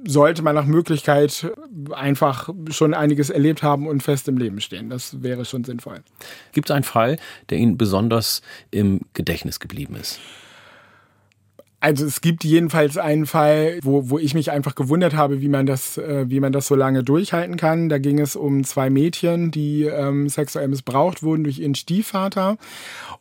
sollte 0.07 0.41
man 0.41 0.55
nach 0.55 0.65
Möglichkeit 0.65 1.51
einfach 1.91 2.49
schon 2.69 2.93
einiges 2.93 3.29
erlebt 3.29 3.63
haben 3.63 3.87
und 3.87 4.01
fest 4.03 4.27
im 4.27 4.37
Leben 4.37 4.61
stehen. 4.61 4.89
Das 4.89 5.21
wäre 5.21 5.45
schon 5.45 5.63
sinnvoll. 5.63 6.01
Gibt 6.51 6.69
es 6.69 6.75
einen 6.75 6.83
Fall, 6.83 7.17
der 7.49 7.57
Ihnen 7.57 7.77
besonders 7.77 8.41
im 8.71 9.01
Gedächtnis 9.13 9.59
geblieben 9.59 9.95
ist? 9.95 10.19
Also 11.83 12.05
es 12.05 12.21
gibt 12.21 12.45
jedenfalls 12.45 12.97
einen 12.97 13.25
Fall, 13.25 13.77
wo, 13.83 14.09
wo 14.09 14.17
ich 14.17 14.33
mich 14.33 14.51
einfach 14.51 14.73
gewundert 14.73 15.15
habe, 15.15 15.41
wie 15.41 15.49
man 15.49 15.65
das, 15.65 15.97
äh, 15.97 16.23
wie 16.29 16.39
man 16.39 16.53
das 16.53 16.67
so 16.67 16.75
lange 16.75 17.03
durchhalten 17.03 17.57
kann. 17.57 17.89
Da 17.89 17.97
ging 17.97 18.19
es 18.19 18.37
um 18.37 18.63
zwei 18.63 18.89
Mädchen, 18.89 19.51
die 19.51 19.83
ähm, 19.83 20.29
sexuell 20.29 20.69
missbraucht 20.69 21.23
wurden 21.23 21.43
durch 21.43 21.59
ihren 21.59 21.75
Stiefvater. 21.75 22.55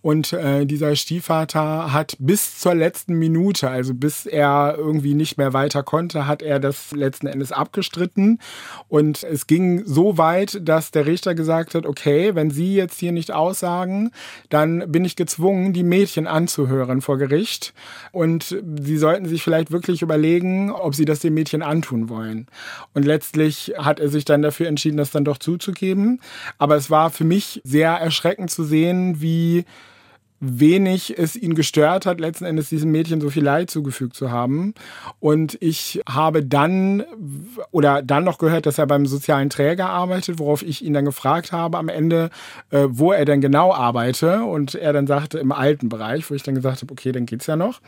Und 0.00 0.32
äh, 0.32 0.64
dieser 0.64 0.94
Stiefvater 0.94 1.92
hat 1.92 2.14
bis 2.20 2.60
zur 2.60 2.76
letzten 2.76 3.14
Minute, 3.14 3.68
also 3.68 3.94
bis 3.94 4.26
er 4.26 4.76
irgendwie 4.78 5.14
nicht 5.14 5.38
mehr 5.38 5.52
weiter 5.52 5.82
konnte, 5.82 6.28
hat 6.28 6.40
er 6.40 6.60
das 6.60 6.92
letzten 6.92 7.26
Endes 7.26 7.50
abgestritten. 7.50 8.38
Und 8.86 9.24
es 9.24 9.48
ging 9.48 9.82
so 9.86 10.18
weit, 10.18 10.60
dass 10.62 10.92
der 10.92 11.06
Richter 11.06 11.34
gesagt 11.34 11.74
hat, 11.74 11.84
okay, 11.84 12.36
wenn 12.36 12.52
Sie 12.52 12.76
jetzt 12.76 13.00
hier 13.00 13.10
nicht 13.10 13.32
aussagen, 13.32 14.12
dann 14.50 14.84
bin 14.92 15.04
ich 15.04 15.16
gezwungen, 15.16 15.72
die 15.72 15.82
Mädchen 15.82 16.28
anzuhören 16.28 17.00
vor 17.00 17.18
Gericht. 17.18 17.74
Und 18.12 18.51
sie 18.82 18.96
sollten 18.98 19.26
sich 19.26 19.42
vielleicht 19.42 19.70
wirklich 19.70 20.02
überlegen, 20.02 20.70
ob 20.70 20.94
sie 20.94 21.04
das 21.04 21.20
dem 21.20 21.34
Mädchen 21.34 21.62
antun 21.62 22.08
wollen. 22.08 22.46
Und 22.94 23.04
letztlich 23.04 23.74
hat 23.76 24.00
er 24.00 24.08
sich 24.08 24.24
dann 24.24 24.42
dafür 24.42 24.68
entschieden, 24.68 24.96
das 24.96 25.10
dann 25.10 25.24
doch 25.24 25.38
zuzugeben. 25.38 26.20
Aber 26.58 26.76
es 26.76 26.90
war 26.90 27.10
für 27.10 27.24
mich 27.24 27.60
sehr 27.64 27.90
erschreckend 27.90 28.50
zu 28.50 28.64
sehen, 28.64 29.20
wie 29.20 29.64
wenig 30.42 31.16
es 31.16 31.36
ihn 31.36 31.54
gestört 31.54 32.04
hat, 32.04 32.18
letzten 32.18 32.44
Endes 32.44 32.68
diesem 32.68 32.90
Mädchen 32.90 33.20
so 33.20 33.30
viel 33.30 33.44
Leid 33.44 33.70
zugefügt 33.70 34.16
zu 34.16 34.32
haben. 34.32 34.74
Und 35.20 35.56
ich 35.60 36.02
habe 36.08 36.44
dann 36.44 37.04
oder 37.70 38.02
dann 38.02 38.24
noch 38.24 38.38
gehört, 38.38 38.66
dass 38.66 38.76
er 38.76 38.86
beim 38.88 39.06
sozialen 39.06 39.50
Träger 39.50 39.88
arbeitet, 39.88 40.40
worauf 40.40 40.62
ich 40.62 40.84
ihn 40.84 40.94
dann 40.94 41.04
gefragt 41.04 41.52
habe 41.52 41.78
am 41.78 41.88
Ende, 41.88 42.30
äh, 42.70 42.86
wo 42.88 43.12
er 43.12 43.24
denn 43.24 43.40
genau 43.40 43.72
arbeite. 43.72 44.42
Und 44.42 44.74
er 44.74 44.92
dann 44.92 45.06
sagte, 45.06 45.38
im 45.38 45.52
alten 45.52 45.88
Bereich, 45.88 46.28
wo 46.28 46.34
ich 46.34 46.42
dann 46.42 46.56
gesagt 46.56 46.82
habe, 46.82 46.92
okay, 46.92 47.12
dann 47.12 47.24
geht's 47.24 47.46
ja 47.46 47.54
noch. 47.54 47.80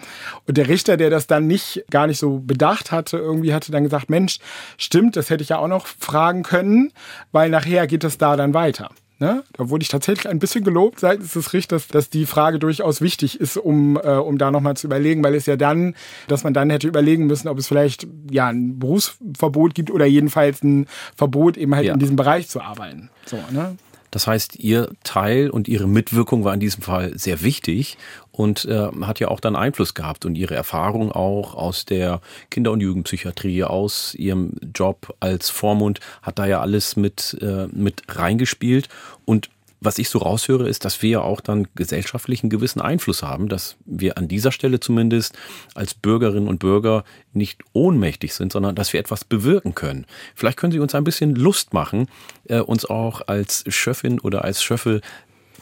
Und 0.46 0.56
der 0.56 0.68
Richter, 0.68 0.96
der 0.96 1.10
das 1.10 1.26
dann 1.26 1.48
nicht 1.48 1.84
gar 1.90 2.06
nicht 2.06 2.20
so 2.20 2.38
bedacht 2.38 2.92
hatte, 2.92 3.16
irgendwie 3.16 3.52
hatte 3.52 3.72
dann 3.72 3.82
gesagt, 3.82 4.10
Mensch, 4.10 4.38
stimmt, 4.78 5.16
das 5.16 5.28
hätte 5.28 5.42
ich 5.42 5.48
ja 5.48 5.58
auch 5.58 5.68
noch 5.68 5.88
fragen 5.88 6.44
können, 6.44 6.92
weil 7.32 7.50
nachher 7.50 7.88
geht 7.88 8.04
es 8.04 8.16
da 8.16 8.36
dann 8.36 8.54
weiter. 8.54 8.90
Ne? 9.20 9.44
Da 9.52 9.70
wurde 9.70 9.82
ich 9.82 9.88
tatsächlich 9.88 10.28
ein 10.28 10.40
bisschen 10.40 10.64
gelobt 10.64 10.98
seitens 10.98 11.34
des 11.34 11.52
Richters, 11.52 11.86
dass 11.86 12.10
die 12.10 12.26
Frage 12.26 12.58
durchaus 12.58 13.00
wichtig 13.00 13.40
ist, 13.40 13.56
um, 13.56 13.96
äh, 13.96 14.16
um 14.16 14.38
da 14.38 14.50
nochmal 14.50 14.76
zu 14.76 14.88
überlegen, 14.88 15.22
weil 15.22 15.36
es 15.36 15.46
ja 15.46 15.56
dann, 15.56 15.94
dass 16.26 16.42
man 16.42 16.52
dann 16.52 16.68
hätte 16.68 16.88
überlegen 16.88 17.26
müssen, 17.26 17.46
ob 17.46 17.58
es 17.58 17.68
vielleicht 17.68 18.08
ja 18.30 18.48
ein 18.48 18.80
Berufsverbot 18.80 19.74
gibt 19.74 19.92
oder 19.92 20.04
jedenfalls 20.04 20.64
ein 20.64 20.86
Verbot, 21.16 21.56
eben 21.56 21.74
halt 21.76 21.86
ja. 21.86 21.94
in 21.94 22.00
diesem 22.00 22.16
Bereich 22.16 22.48
zu 22.48 22.60
arbeiten. 22.60 23.08
So, 23.24 23.38
ne? 23.52 23.76
Das 24.14 24.28
heißt, 24.28 24.60
Ihr 24.60 24.90
Teil 25.02 25.50
und 25.50 25.66
Ihre 25.66 25.88
Mitwirkung 25.88 26.44
war 26.44 26.54
in 26.54 26.60
diesem 26.60 26.82
Fall 26.84 27.18
sehr 27.18 27.42
wichtig 27.42 27.98
und 28.30 28.64
äh, 28.64 28.86
hat 29.00 29.18
ja 29.18 29.26
auch 29.26 29.40
dann 29.40 29.56
Einfluss 29.56 29.92
gehabt 29.92 30.24
und 30.24 30.36
Ihre 30.36 30.54
Erfahrung 30.54 31.10
auch 31.10 31.56
aus 31.56 31.84
der 31.84 32.20
Kinder- 32.48 32.70
und 32.70 32.80
Jugendpsychiatrie, 32.80 33.64
aus 33.64 34.14
Ihrem 34.14 34.52
Job 34.72 35.16
als 35.18 35.50
Vormund, 35.50 35.98
hat 36.22 36.38
da 36.38 36.46
ja 36.46 36.60
alles 36.60 36.94
mit, 36.94 37.36
äh, 37.40 37.66
mit 37.72 38.04
reingespielt 38.08 38.88
und 39.24 39.50
was 39.84 39.98
ich 39.98 40.08
so 40.08 40.18
raushöre, 40.18 40.68
ist, 40.68 40.84
dass 40.84 41.02
wir 41.02 41.10
ja 41.10 41.20
auch 41.20 41.40
dann 41.40 41.68
gesellschaftlich 41.74 42.42
einen 42.42 42.50
gewissen 42.50 42.80
Einfluss 42.80 43.22
haben, 43.22 43.48
dass 43.48 43.76
wir 43.84 44.18
an 44.18 44.28
dieser 44.28 44.52
Stelle 44.52 44.80
zumindest 44.80 45.36
als 45.74 45.94
Bürgerinnen 45.94 46.48
und 46.48 46.58
Bürger 46.58 47.04
nicht 47.32 47.62
ohnmächtig 47.72 48.34
sind, 48.34 48.52
sondern 48.52 48.74
dass 48.74 48.92
wir 48.92 49.00
etwas 49.00 49.24
bewirken 49.24 49.74
können. 49.74 50.06
Vielleicht 50.34 50.58
können 50.58 50.72
Sie 50.72 50.80
uns 50.80 50.94
ein 50.94 51.04
bisschen 51.04 51.34
Lust 51.34 51.74
machen, 51.74 52.08
äh, 52.48 52.60
uns 52.60 52.84
auch 52.84 53.22
als 53.26 53.64
Schöffin 53.68 54.18
oder 54.20 54.44
als 54.44 54.62
Schöffel 54.62 55.00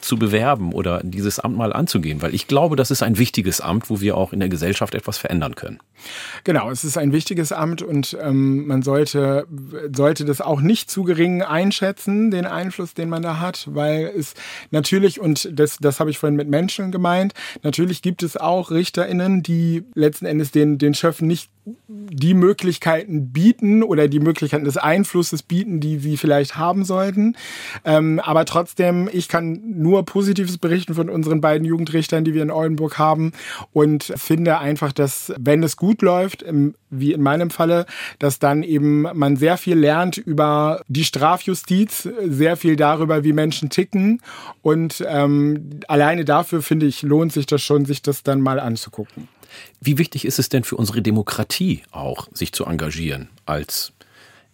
zu 0.01 0.17
bewerben 0.17 0.73
oder 0.73 1.01
dieses 1.05 1.39
Amt 1.39 1.57
mal 1.57 1.73
anzugehen, 1.73 2.23
weil 2.23 2.35
ich 2.35 2.49
glaube, 2.49 2.77
das 2.77 2.91
ist 2.91 3.03
ein 3.03 3.19
wichtiges 3.19 3.61
Amt, 3.61 3.89
wo 3.89 4.01
wir 4.01 4.17
auch 4.17 4.33
in 4.33 4.41
der 4.41 4.49
Gesellschaft 4.49 4.95
etwas 4.95 5.19
verändern 5.19 5.55
können. 5.55 5.79
Genau, 6.45 6.71
es 6.71 6.85
ist 6.85 6.99
ein 6.99 7.13
wichtiges 7.13 7.53
Amt 7.53 7.83
und 7.83 8.17
ähm, 8.21 8.67
man 8.67 8.83
sollte, 8.83 9.47
sollte 9.95 10.25
das 10.25 10.41
auch 10.41 10.61
nicht 10.61 10.91
zu 10.91 11.05
gering 11.05 11.43
einschätzen, 11.43 12.31
den 12.31 12.47
Einfluss, 12.47 12.95
den 12.95 13.09
man 13.09 13.23
da 13.23 13.39
hat, 13.39 13.69
weil 13.73 14.13
es 14.17 14.35
natürlich, 14.71 15.21
und 15.21 15.49
das, 15.53 15.79
das 15.79 16.01
habe 16.01 16.11
ich 16.11 16.19
vorhin 16.19 16.37
mit 16.37 16.49
Menschen 16.49 16.93
gemeint, 16.93 17.35
natürlich 17.63 18.03
gibt 18.03 18.23
es 18.23 18.37
auch 18.37 18.71
RichterInnen, 18.71 19.43
die 19.43 19.85
letzten 19.95 20.27
Endes 20.27 20.51
den, 20.51 20.79
den 20.79 20.95
Schöffen 20.95 21.27
nicht 21.27 21.51
die 21.65 22.35
Möglichkeiten 22.35 23.33
bieten 23.33 23.85
oder 23.85 24.09
die 24.09 24.19
Möglichkeiten 24.19 24.65
des 24.65 24.77
Einflusses 24.77 25.45
bieten, 25.45 25.79
die 25.79 25.99
sie 25.99 26.17
vielleicht 26.17 26.57
haben 26.57 26.85
sollten. 26.85 27.37
Ähm, 27.85 28.21
aber 28.21 28.45
trotzdem, 28.45 29.09
ich 29.13 29.29
kann 29.29 29.61
nur 29.65 30.05
Positives 30.05 30.59
berichten 30.59 30.95
von 30.95 31.09
unseren 31.09 31.41
beiden 31.41 31.65
Jugendrichtern, 31.65 32.25
die 32.25 32.35
wir 32.35 32.43
in 32.43 32.51
Oldenburg 32.51 32.99
haben 32.99 33.33
und 33.73 34.13
finde 34.17 34.59
einfach, 34.59 34.93
dass 34.93 35.33
wenn 35.39 35.63
es 35.63 35.77
gut 35.77 35.92
läuft, 36.01 36.43
im, 36.43 36.75
wie 36.89 37.13
in 37.13 37.21
meinem 37.21 37.51
Falle, 37.51 37.85
dass 38.19 38.39
dann 38.39 38.63
eben 38.63 39.03
man 39.03 39.37
sehr 39.37 39.59
viel 39.59 39.77
lernt 39.77 40.17
über 40.17 40.83
die 40.89 41.05
Strafjustiz, 41.05 42.09
sehr 42.25 42.57
viel 42.57 42.77
darüber, 42.77 43.25
wie 43.25 43.35
Menschen 43.35 43.69
ticken 43.69 44.23
und 44.63 45.05
ähm, 45.07 45.81
alleine 45.89 46.25
dafür 46.25 46.63
finde 46.63 46.87
ich, 46.87 47.03
lohnt 47.03 47.33
sich 47.33 47.45
das 47.47 47.63
schon, 47.63 47.85
sich 47.85 48.01
das 48.01 48.23
dann 48.23 48.41
mal 48.41 48.59
anzugucken. 48.59 49.29
Wie 49.81 49.99
wichtig 49.99 50.25
ist 50.25 50.39
es 50.39 50.49
denn 50.49 50.65
für 50.65 50.77
unsere 50.77 51.03
Demokratie 51.03 51.83
auch, 51.91 52.29
sich 52.33 52.53
zu 52.53 52.65
engagieren 52.65 53.29
als 53.45 53.93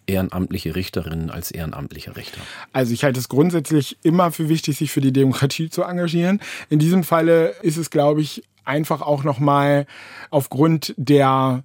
ehrenamtliche 0.09 0.75
Richterin, 0.75 1.31
als 1.31 1.51
ehrenamtlicher 1.51 2.17
Richter? 2.17 2.41
Also 2.73 2.93
ich 2.93 3.05
halte 3.05 3.21
es 3.21 3.29
grundsätzlich 3.29 3.99
immer 4.03 4.33
für 4.33 4.49
wichtig, 4.49 4.79
sich 4.79 4.91
für 4.91 5.01
die 5.01 5.13
Demokratie 5.13 5.71
zu 5.71 5.83
engagieren. 5.83 6.41
In 6.71 6.79
diesem 6.79 7.05
Falle 7.05 7.55
ist 7.63 7.77
es, 7.77 7.91
glaube 7.91 8.23
ich, 8.23 8.43
einfach 8.69 9.03
auch 9.03 9.25
nochmal 9.25 9.87
aufgrund 10.31 10.95
der 10.97 11.65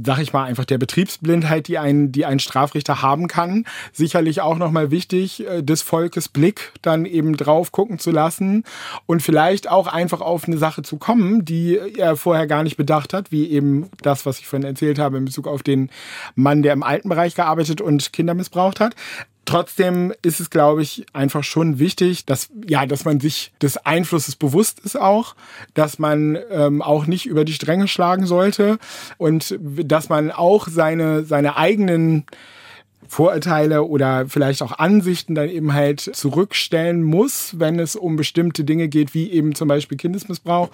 sag 0.00 0.18
ich 0.20 0.32
mal, 0.32 0.44
einfach 0.44 0.64
der 0.64 0.78
Betriebsblindheit, 0.78 1.68
die 1.68 1.78
ein, 1.78 2.12
die 2.12 2.24
ein 2.24 2.38
Strafrichter 2.38 3.02
haben 3.02 3.28
kann. 3.28 3.64
Sicherlich 3.92 4.40
auch 4.40 4.56
nochmal 4.56 4.90
wichtig, 4.90 5.46
äh, 5.46 5.62
des 5.62 5.82
Volkes 5.82 6.28
Blick 6.28 6.72
dann 6.82 7.04
eben 7.04 7.36
drauf 7.36 7.72
gucken 7.72 7.98
zu 7.98 8.10
lassen 8.10 8.64
und 9.06 9.22
vielleicht 9.22 9.68
auch 9.68 9.86
einfach 9.86 10.20
auf 10.20 10.46
eine 10.46 10.56
Sache 10.56 10.82
zu 10.82 10.96
kommen, 10.96 11.44
die 11.44 11.76
er 11.76 12.16
vorher 12.16 12.46
gar 12.46 12.62
nicht 12.62 12.76
bedacht 12.76 13.12
hat, 13.12 13.32
wie 13.32 13.50
eben 13.50 13.90
das, 14.00 14.24
was 14.24 14.38
ich 14.38 14.46
vorhin 14.46 14.66
erzählt 14.66 14.98
habe 14.98 15.18
in 15.18 15.26
Bezug 15.26 15.46
auf 15.46 15.62
den 15.62 15.90
Mann, 16.34 16.62
der 16.62 16.72
im 16.72 16.82
alten 16.82 17.08
Bereich 17.08 17.34
gearbeitet 17.34 17.80
und 17.80 18.12
Kinder 18.12 18.34
missbraucht 18.34 18.80
hat. 18.80 18.94
Trotzdem 19.44 20.12
ist 20.22 20.38
es, 20.38 20.50
glaube 20.50 20.82
ich, 20.82 21.04
einfach 21.12 21.42
schon 21.42 21.78
wichtig, 21.78 22.26
dass 22.26 22.48
ja, 22.66 22.86
dass 22.86 23.04
man 23.04 23.18
sich 23.18 23.52
des 23.60 23.76
Einflusses 23.76 24.36
bewusst 24.36 24.80
ist 24.80 24.96
auch, 24.96 25.34
dass 25.74 25.98
man 25.98 26.38
ähm, 26.50 26.80
auch 26.80 27.06
nicht 27.06 27.26
über 27.26 27.44
die 27.44 27.52
Stränge 27.52 27.88
schlagen 27.88 28.26
sollte 28.26 28.78
und 29.18 29.58
dass 29.60 30.08
man 30.08 30.30
auch 30.30 30.68
seine 30.68 31.24
seine 31.24 31.56
eigenen 31.56 32.24
Vorurteile 33.12 33.82
oder 33.82 34.26
vielleicht 34.26 34.62
auch 34.62 34.78
Ansichten 34.78 35.34
dann 35.34 35.50
eben 35.50 35.74
halt 35.74 36.00
zurückstellen 36.00 37.02
muss, 37.02 37.58
wenn 37.58 37.78
es 37.78 37.94
um 37.94 38.16
bestimmte 38.16 38.64
Dinge 38.64 38.88
geht, 38.88 39.12
wie 39.12 39.30
eben 39.30 39.54
zum 39.54 39.68
Beispiel 39.68 39.98
Kindesmissbrauch 39.98 40.70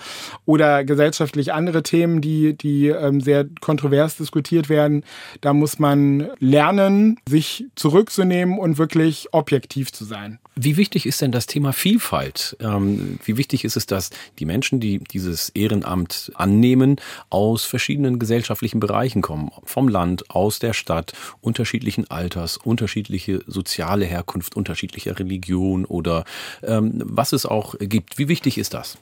oder 0.46 0.84
gesellschaftlich 0.84 1.52
andere 1.52 1.82
Themen, 1.82 2.20
die, 2.20 2.56
die 2.56 2.90
ähm, 2.90 3.20
sehr 3.20 3.44
kontrovers 3.60 4.18
diskutiert 4.18 4.68
werden. 4.68 5.02
Da 5.40 5.52
muss 5.52 5.80
man 5.80 6.28
lernen, 6.38 7.18
sich 7.28 7.66
zurückzunehmen 7.74 8.60
und 8.60 8.78
wirklich 8.78 9.26
objektiv 9.32 9.90
zu 9.90 10.04
sein. 10.04 10.38
Wie 10.54 10.76
wichtig 10.76 11.06
ist 11.06 11.20
denn 11.20 11.32
das 11.32 11.46
Thema 11.46 11.72
Vielfalt? 11.72 12.56
Ähm, 12.60 13.18
wie 13.24 13.36
wichtig 13.36 13.64
ist 13.64 13.76
es, 13.76 13.86
dass 13.86 14.10
die 14.38 14.44
Menschen, 14.44 14.78
die 14.78 14.98
dieses 14.98 15.50
Ehrenamt 15.50 16.30
annehmen, 16.34 16.96
aus 17.30 17.64
verschiedenen 17.64 18.18
gesellschaftlichen 18.20 18.78
Bereichen 18.78 19.22
kommen? 19.22 19.50
Vom 19.64 19.88
Land, 19.88 20.30
aus 20.30 20.60
der 20.60 20.72
Stadt, 20.72 21.12
unterschiedlichen 21.40 22.10
Alters, 22.10 22.27
unterschiedliche 22.36 23.40
soziale 23.46 24.04
Herkunft, 24.04 24.56
unterschiedlicher 24.56 25.18
Religion 25.18 25.84
oder 25.84 26.24
ähm, 26.62 27.02
was 27.04 27.32
es 27.32 27.46
auch 27.46 27.74
gibt. 27.78 28.18
Wie 28.18 28.28
wichtig 28.28 28.58
ist 28.58 28.74
das? 28.74 28.98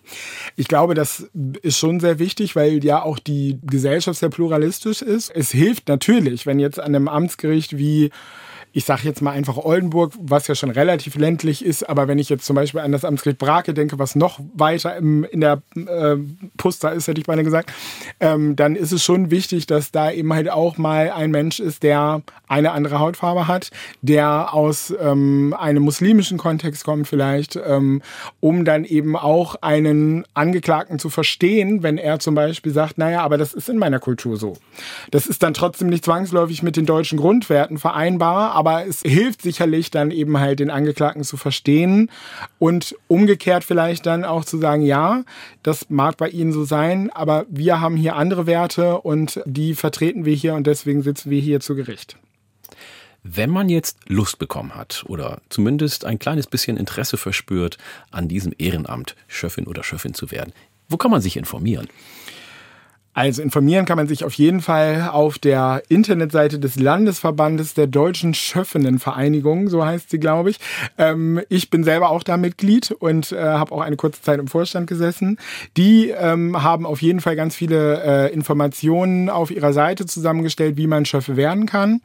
Ich 0.56 0.68
glaube, 0.68 0.94
das 0.94 1.28
ist 1.62 1.78
schon 1.78 2.00
sehr 2.00 2.18
wichtig, 2.18 2.56
weil 2.56 2.84
ja 2.84 3.02
auch 3.02 3.18
die 3.18 3.58
Gesellschaft 3.62 4.20
sehr 4.20 4.30
pluralistisch 4.30 5.02
ist. 5.02 5.30
Es 5.30 5.50
hilft 5.50 5.88
natürlich, 5.88 6.46
wenn 6.46 6.58
jetzt 6.58 6.78
an 6.78 6.94
einem 6.94 7.08
Amtsgericht 7.08 7.76
wie 7.76 8.10
ich 8.76 8.84
sage 8.84 9.04
jetzt 9.04 9.22
mal 9.22 9.30
einfach 9.30 9.56
Oldenburg, 9.56 10.12
was 10.20 10.48
ja 10.48 10.54
schon 10.54 10.68
relativ 10.68 11.14
ländlich 11.14 11.64
ist, 11.64 11.88
aber 11.88 12.08
wenn 12.08 12.18
ich 12.18 12.28
jetzt 12.28 12.44
zum 12.44 12.56
Beispiel 12.56 12.82
an 12.82 12.92
das 12.92 13.06
Amtsgericht 13.06 13.38
Brake 13.38 13.72
denke, 13.72 13.98
was 13.98 14.14
noch 14.16 14.38
weiter 14.52 14.94
im, 14.96 15.24
in 15.24 15.40
der 15.40 15.62
äh, 15.74 16.16
Puster 16.58 16.92
ist, 16.92 17.08
hätte 17.08 17.18
ich 17.18 17.26
beinahe 17.26 17.42
gesagt, 17.42 17.72
ähm, 18.20 18.54
dann 18.54 18.76
ist 18.76 18.92
es 18.92 19.02
schon 19.02 19.30
wichtig, 19.30 19.64
dass 19.64 19.92
da 19.92 20.10
eben 20.10 20.30
halt 20.34 20.50
auch 20.50 20.76
mal 20.76 21.10
ein 21.10 21.30
Mensch 21.30 21.58
ist, 21.58 21.84
der 21.84 22.20
eine 22.48 22.72
andere 22.72 22.98
Hautfarbe 22.98 23.48
hat, 23.48 23.70
der 24.02 24.52
aus 24.52 24.92
ähm, 25.00 25.54
einem 25.58 25.82
muslimischen 25.82 26.36
Kontext 26.36 26.84
kommt 26.84 27.08
vielleicht, 27.08 27.56
ähm, 27.56 28.02
um 28.40 28.66
dann 28.66 28.84
eben 28.84 29.16
auch 29.16 29.56
einen 29.62 30.26
Angeklagten 30.34 30.98
zu 30.98 31.08
verstehen, 31.08 31.82
wenn 31.82 31.96
er 31.96 32.18
zum 32.18 32.34
Beispiel 32.34 32.72
sagt, 32.72 32.98
naja, 32.98 33.22
aber 33.22 33.38
das 33.38 33.54
ist 33.54 33.70
in 33.70 33.78
meiner 33.78 34.00
Kultur 34.00 34.36
so. 34.36 34.58
Das 35.10 35.26
ist 35.26 35.42
dann 35.42 35.54
trotzdem 35.54 35.88
nicht 35.88 36.04
zwangsläufig 36.04 36.62
mit 36.62 36.76
den 36.76 36.84
deutschen 36.84 37.18
Grundwerten 37.18 37.78
vereinbar, 37.78 38.52
aber 38.52 38.65
aber 38.66 38.84
es 38.84 39.02
hilft 39.02 39.42
sicherlich 39.42 39.92
dann 39.92 40.10
eben 40.10 40.40
halt 40.40 40.58
den 40.58 40.70
Angeklagten 40.70 41.22
zu 41.22 41.36
verstehen 41.36 42.10
und 42.58 42.96
umgekehrt 43.06 43.62
vielleicht 43.62 44.06
dann 44.06 44.24
auch 44.24 44.44
zu 44.44 44.58
sagen, 44.58 44.82
ja, 44.82 45.22
das 45.62 45.88
mag 45.88 46.16
bei 46.16 46.28
Ihnen 46.28 46.52
so 46.52 46.64
sein, 46.64 47.10
aber 47.10 47.46
wir 47.48 47.80
haben 47.80 47.96
hier 47.96 48.16
andere 48.16 48.46
Werte 48.46 49.00
und 49.00 49.40
die 49.46 49.76
vertreten 49.76 50.24
wir 50.24 50.34
hier 50.34 50.54
und 50.54 50.66
deswegen 50.66 51.02
sitzen 51.02 51.30
wir 51.30 51.40
hier 51.40 51.60
zu 51.60 51.76
Gericht. 51.76 52.16
Wenn 53.22 53.50
man 53.50 53.68
jetzt 53.68 53.98
Lust 54.08 54.40
bekommen 54.40 54.74
hat 54.74 55.04
oder 55.06 55.40
zumindest 55.48 56.04
ein 56.04 56.18
kleines 56.18 56.48
bisschen 56.48 56.76
Interesse 56.76 57.18
verspürt, 57.18 57.78
an 58.10 58.26
diesem 58.26 58.52
Ehrenamt 58.58 59.14
Schöffin 59.28 59.68
oder 59.68 59.84
Schöffin 59.84 60.14
zu 60.14 60.32
werden, 60.32 60.52
wo 60.88 60.96
kann 60.96 61.12
man 61.12 61.20
sich 61.20 61.36
informieren? 61.36 61.86
Also 63.16 63.40
informieren 63.40 63.86
kann 63.86 63.96
man 63.96 64.08
sich 64.08 64.24
auf 64.24 64.34
jeden 64.34 64.60
Fall 64.60 65.08
auf 65.10 65.38
der 65.38 65.82
Internetseite 65.88 66.58
des 66.58 66.78
Landesverbandes 66.78 67.72
der 67.72 67.86
Deutschen 67.86 68.34
Schöffinnenvereinigung, 68.34 69.70
so 69.70 69.86
heißt 69.86 70.10
sie, 70.10 70.20
glaube 70.20 70.50
ich. 70.50 70.58
Ähm, 70.98 71.40
ich 71.48 71.70
bin 71.70 71.82
selber 71.82 72.10
auch 72.10 72.22
da 72.22 72.36
Mitglied 72.36 72.90
und 72.90 73.32
äh, 73.32 73.38
habe 73.38 73.72
auch 73.72 73.80
eine 73.80 73.96
kurze 73.96 74.20
Zeit 74.20 74.38
im 74.38 74.48
Vorstand 74.48 74.86
gesessen. 74.86 75.38
Die 75.78 76.10
ähm, 76.10 76.62
haben 76.62 76.84
auf 76.84 77.00
jeden 77.00 77.22
Fall 77.22 77.36
ganz 77.36 77.56
viele 77.56 78.02
äh, 78.04 78.34
Informationen 78.34 79.30
auf 79.30 79.50
ihrer 79.50 79.72
Seite 79.72 80.04
zusammengestellt, 80.04 80.76
wie 80.76 80.86
man 80.86 81.06
Schöffe 81.06 81.36
werden 81.36 81.64
kann. 81.64 82.02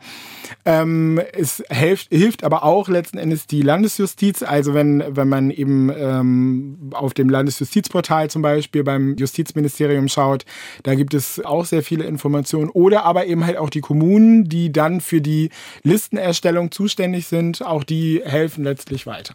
Ähm, 0.63 1.19
es 1.33 1.61
hilft, 1.69 2.07
hilft 2.09 2.45
aber 2.45 2.63
auch 2.63 2.87
letzten 2.87 3.17
Endes 3.17 3.47
die 3.47 3.63
Landesjustiz. 3.63 4.43
Also 4.43 4.73
wenn, 4.73 5.03
wenn 5.09 5.27
man 5.27 5.51
eben 5.51 5.91
ähm, 5.93 6.91
auf 6.93 7.13
dem 7.13 7.27
Landesjustizportal 7.27 8.29
zum 8.29 8.41
Beispiel 8.41 8.85
beim 8.85 9.17
Justizministerium 9.17 10.07
schaut, 10.07 10.45
da 10.83 11.00
gibt 11.01 11.15
es 11.15 11.43
auch 11.43 11.65
sehr 11.65 11.81
viele 11.81 12.03
Informationen. 12.03 12.69
Oder 12.69 13.05
aber 13.05 13.25
eben 13.25 13.43
halt 13.43 13.57
auch 13.57 13.71
die 13.71 13.81
Kommunen, 13.81 14.47
die 14.47 14.71
dann 14.71 15.01
für 15.01 15.19
die 15.19 15.49
Listenerstellung 15.81 16.69
zuständig 16.69 17.25
sind, 17.25 17.65
auch 17.65 17.83
die 17.83 18.21
helfen 18.23 18.63
letztlich 18.63 19.07
weiter 19.07 19.33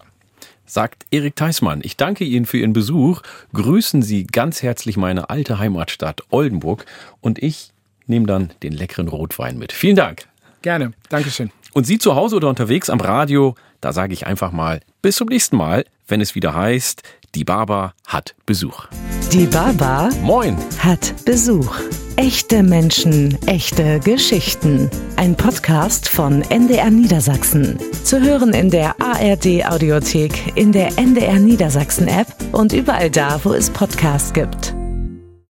sagt 0.69 1.07
Erik 1.13 1.37
Theismann. 1.37 1.81
Ich 1.85 1.97
danke 1.97 2.25
Ihnen 2.25 2.45
für 2.45 2.59
Ihren 2.59 2.73
Besuch. 2.73 3.23
Grüßen 3.53 4.03
Sie 4.03 4.27
ganz 4.27 4.63
herzlich 4.63 4.97
meine 4.97 5.31
alte 5.31 5.61
Heimatstadt 5.61 6.23
Oldenburg 6.31 6.87
und 7.21 7.41
ich 7.41 7.71
nehme 8.09 8.27
dann 8.27 8.51
den 8.65 8.73
leckeren 8.73 9.07
Rotwein 9.07 9.59
mit. 9.59 9.71
Vielen 9.71 9.95
Dank. 9.95 10.27
Gerne. 10.63 10.93
Dankeschön. 11.09 11.53
Und 11.73 11.87
Sie 11.87 11.99
zu 11.99 12.17
Hause 12.17 12.35
oder 12.35 12.49
unterwegs 12.49 12.91
am 12.91 13.01
Radio, 13.01 13.55
da 13.81 13.93
sage 13.93 14.13
ich 14.13 14.27
einfach 14.27 14.51
mal 14.51 14.81
bis 15.03 15.15
zum 15.15 15.29
nächsten 15.29 15.57
Mal, 15.57 15.85
wenn 16.09 16.21
es 16.21 16.35
wieder 16.35 16.53
heißt, 16.53 17.05
die 17.37 17.45
Baba 17.45 17.93
hat 18.07 18.35
Besuch. 18.47 18.87
Die 19.31 19.45
Baba 19.45 20.09
Moin 20.23 20.57
hat 20.79 21.13
Besuch. 21.27 21.79
Echte 22.17 22.63
Menschen, 22.63 23.37
echte 23.47 24.01
Geschichten. 24.01 24.91
Ein 25.17 25.37
Podcast 25.37 26.09
von 26.09 26.41
NDR 26.41 26.89
Niedersachsen. 26.89 27.79
Zu 28.05 28.23
hören 28.23 28.55
in 28.55 28.71
der 28.71 28.95
ARD 29.03 29.67
Audiothek, 29.67 30.57
in 30.57 30.73
der 30.73 30.97
NDR 30.97 31.39
Niedersachsen 31.39 32.09
App 32.09 32.29
und 32.53 32.73
überall 32.73 33.11
da, 33.11 33.39
wo 33.45 33.53
es 33.53 33.69
Podcasts 33.69 34.33
gibt. 34.33 34.75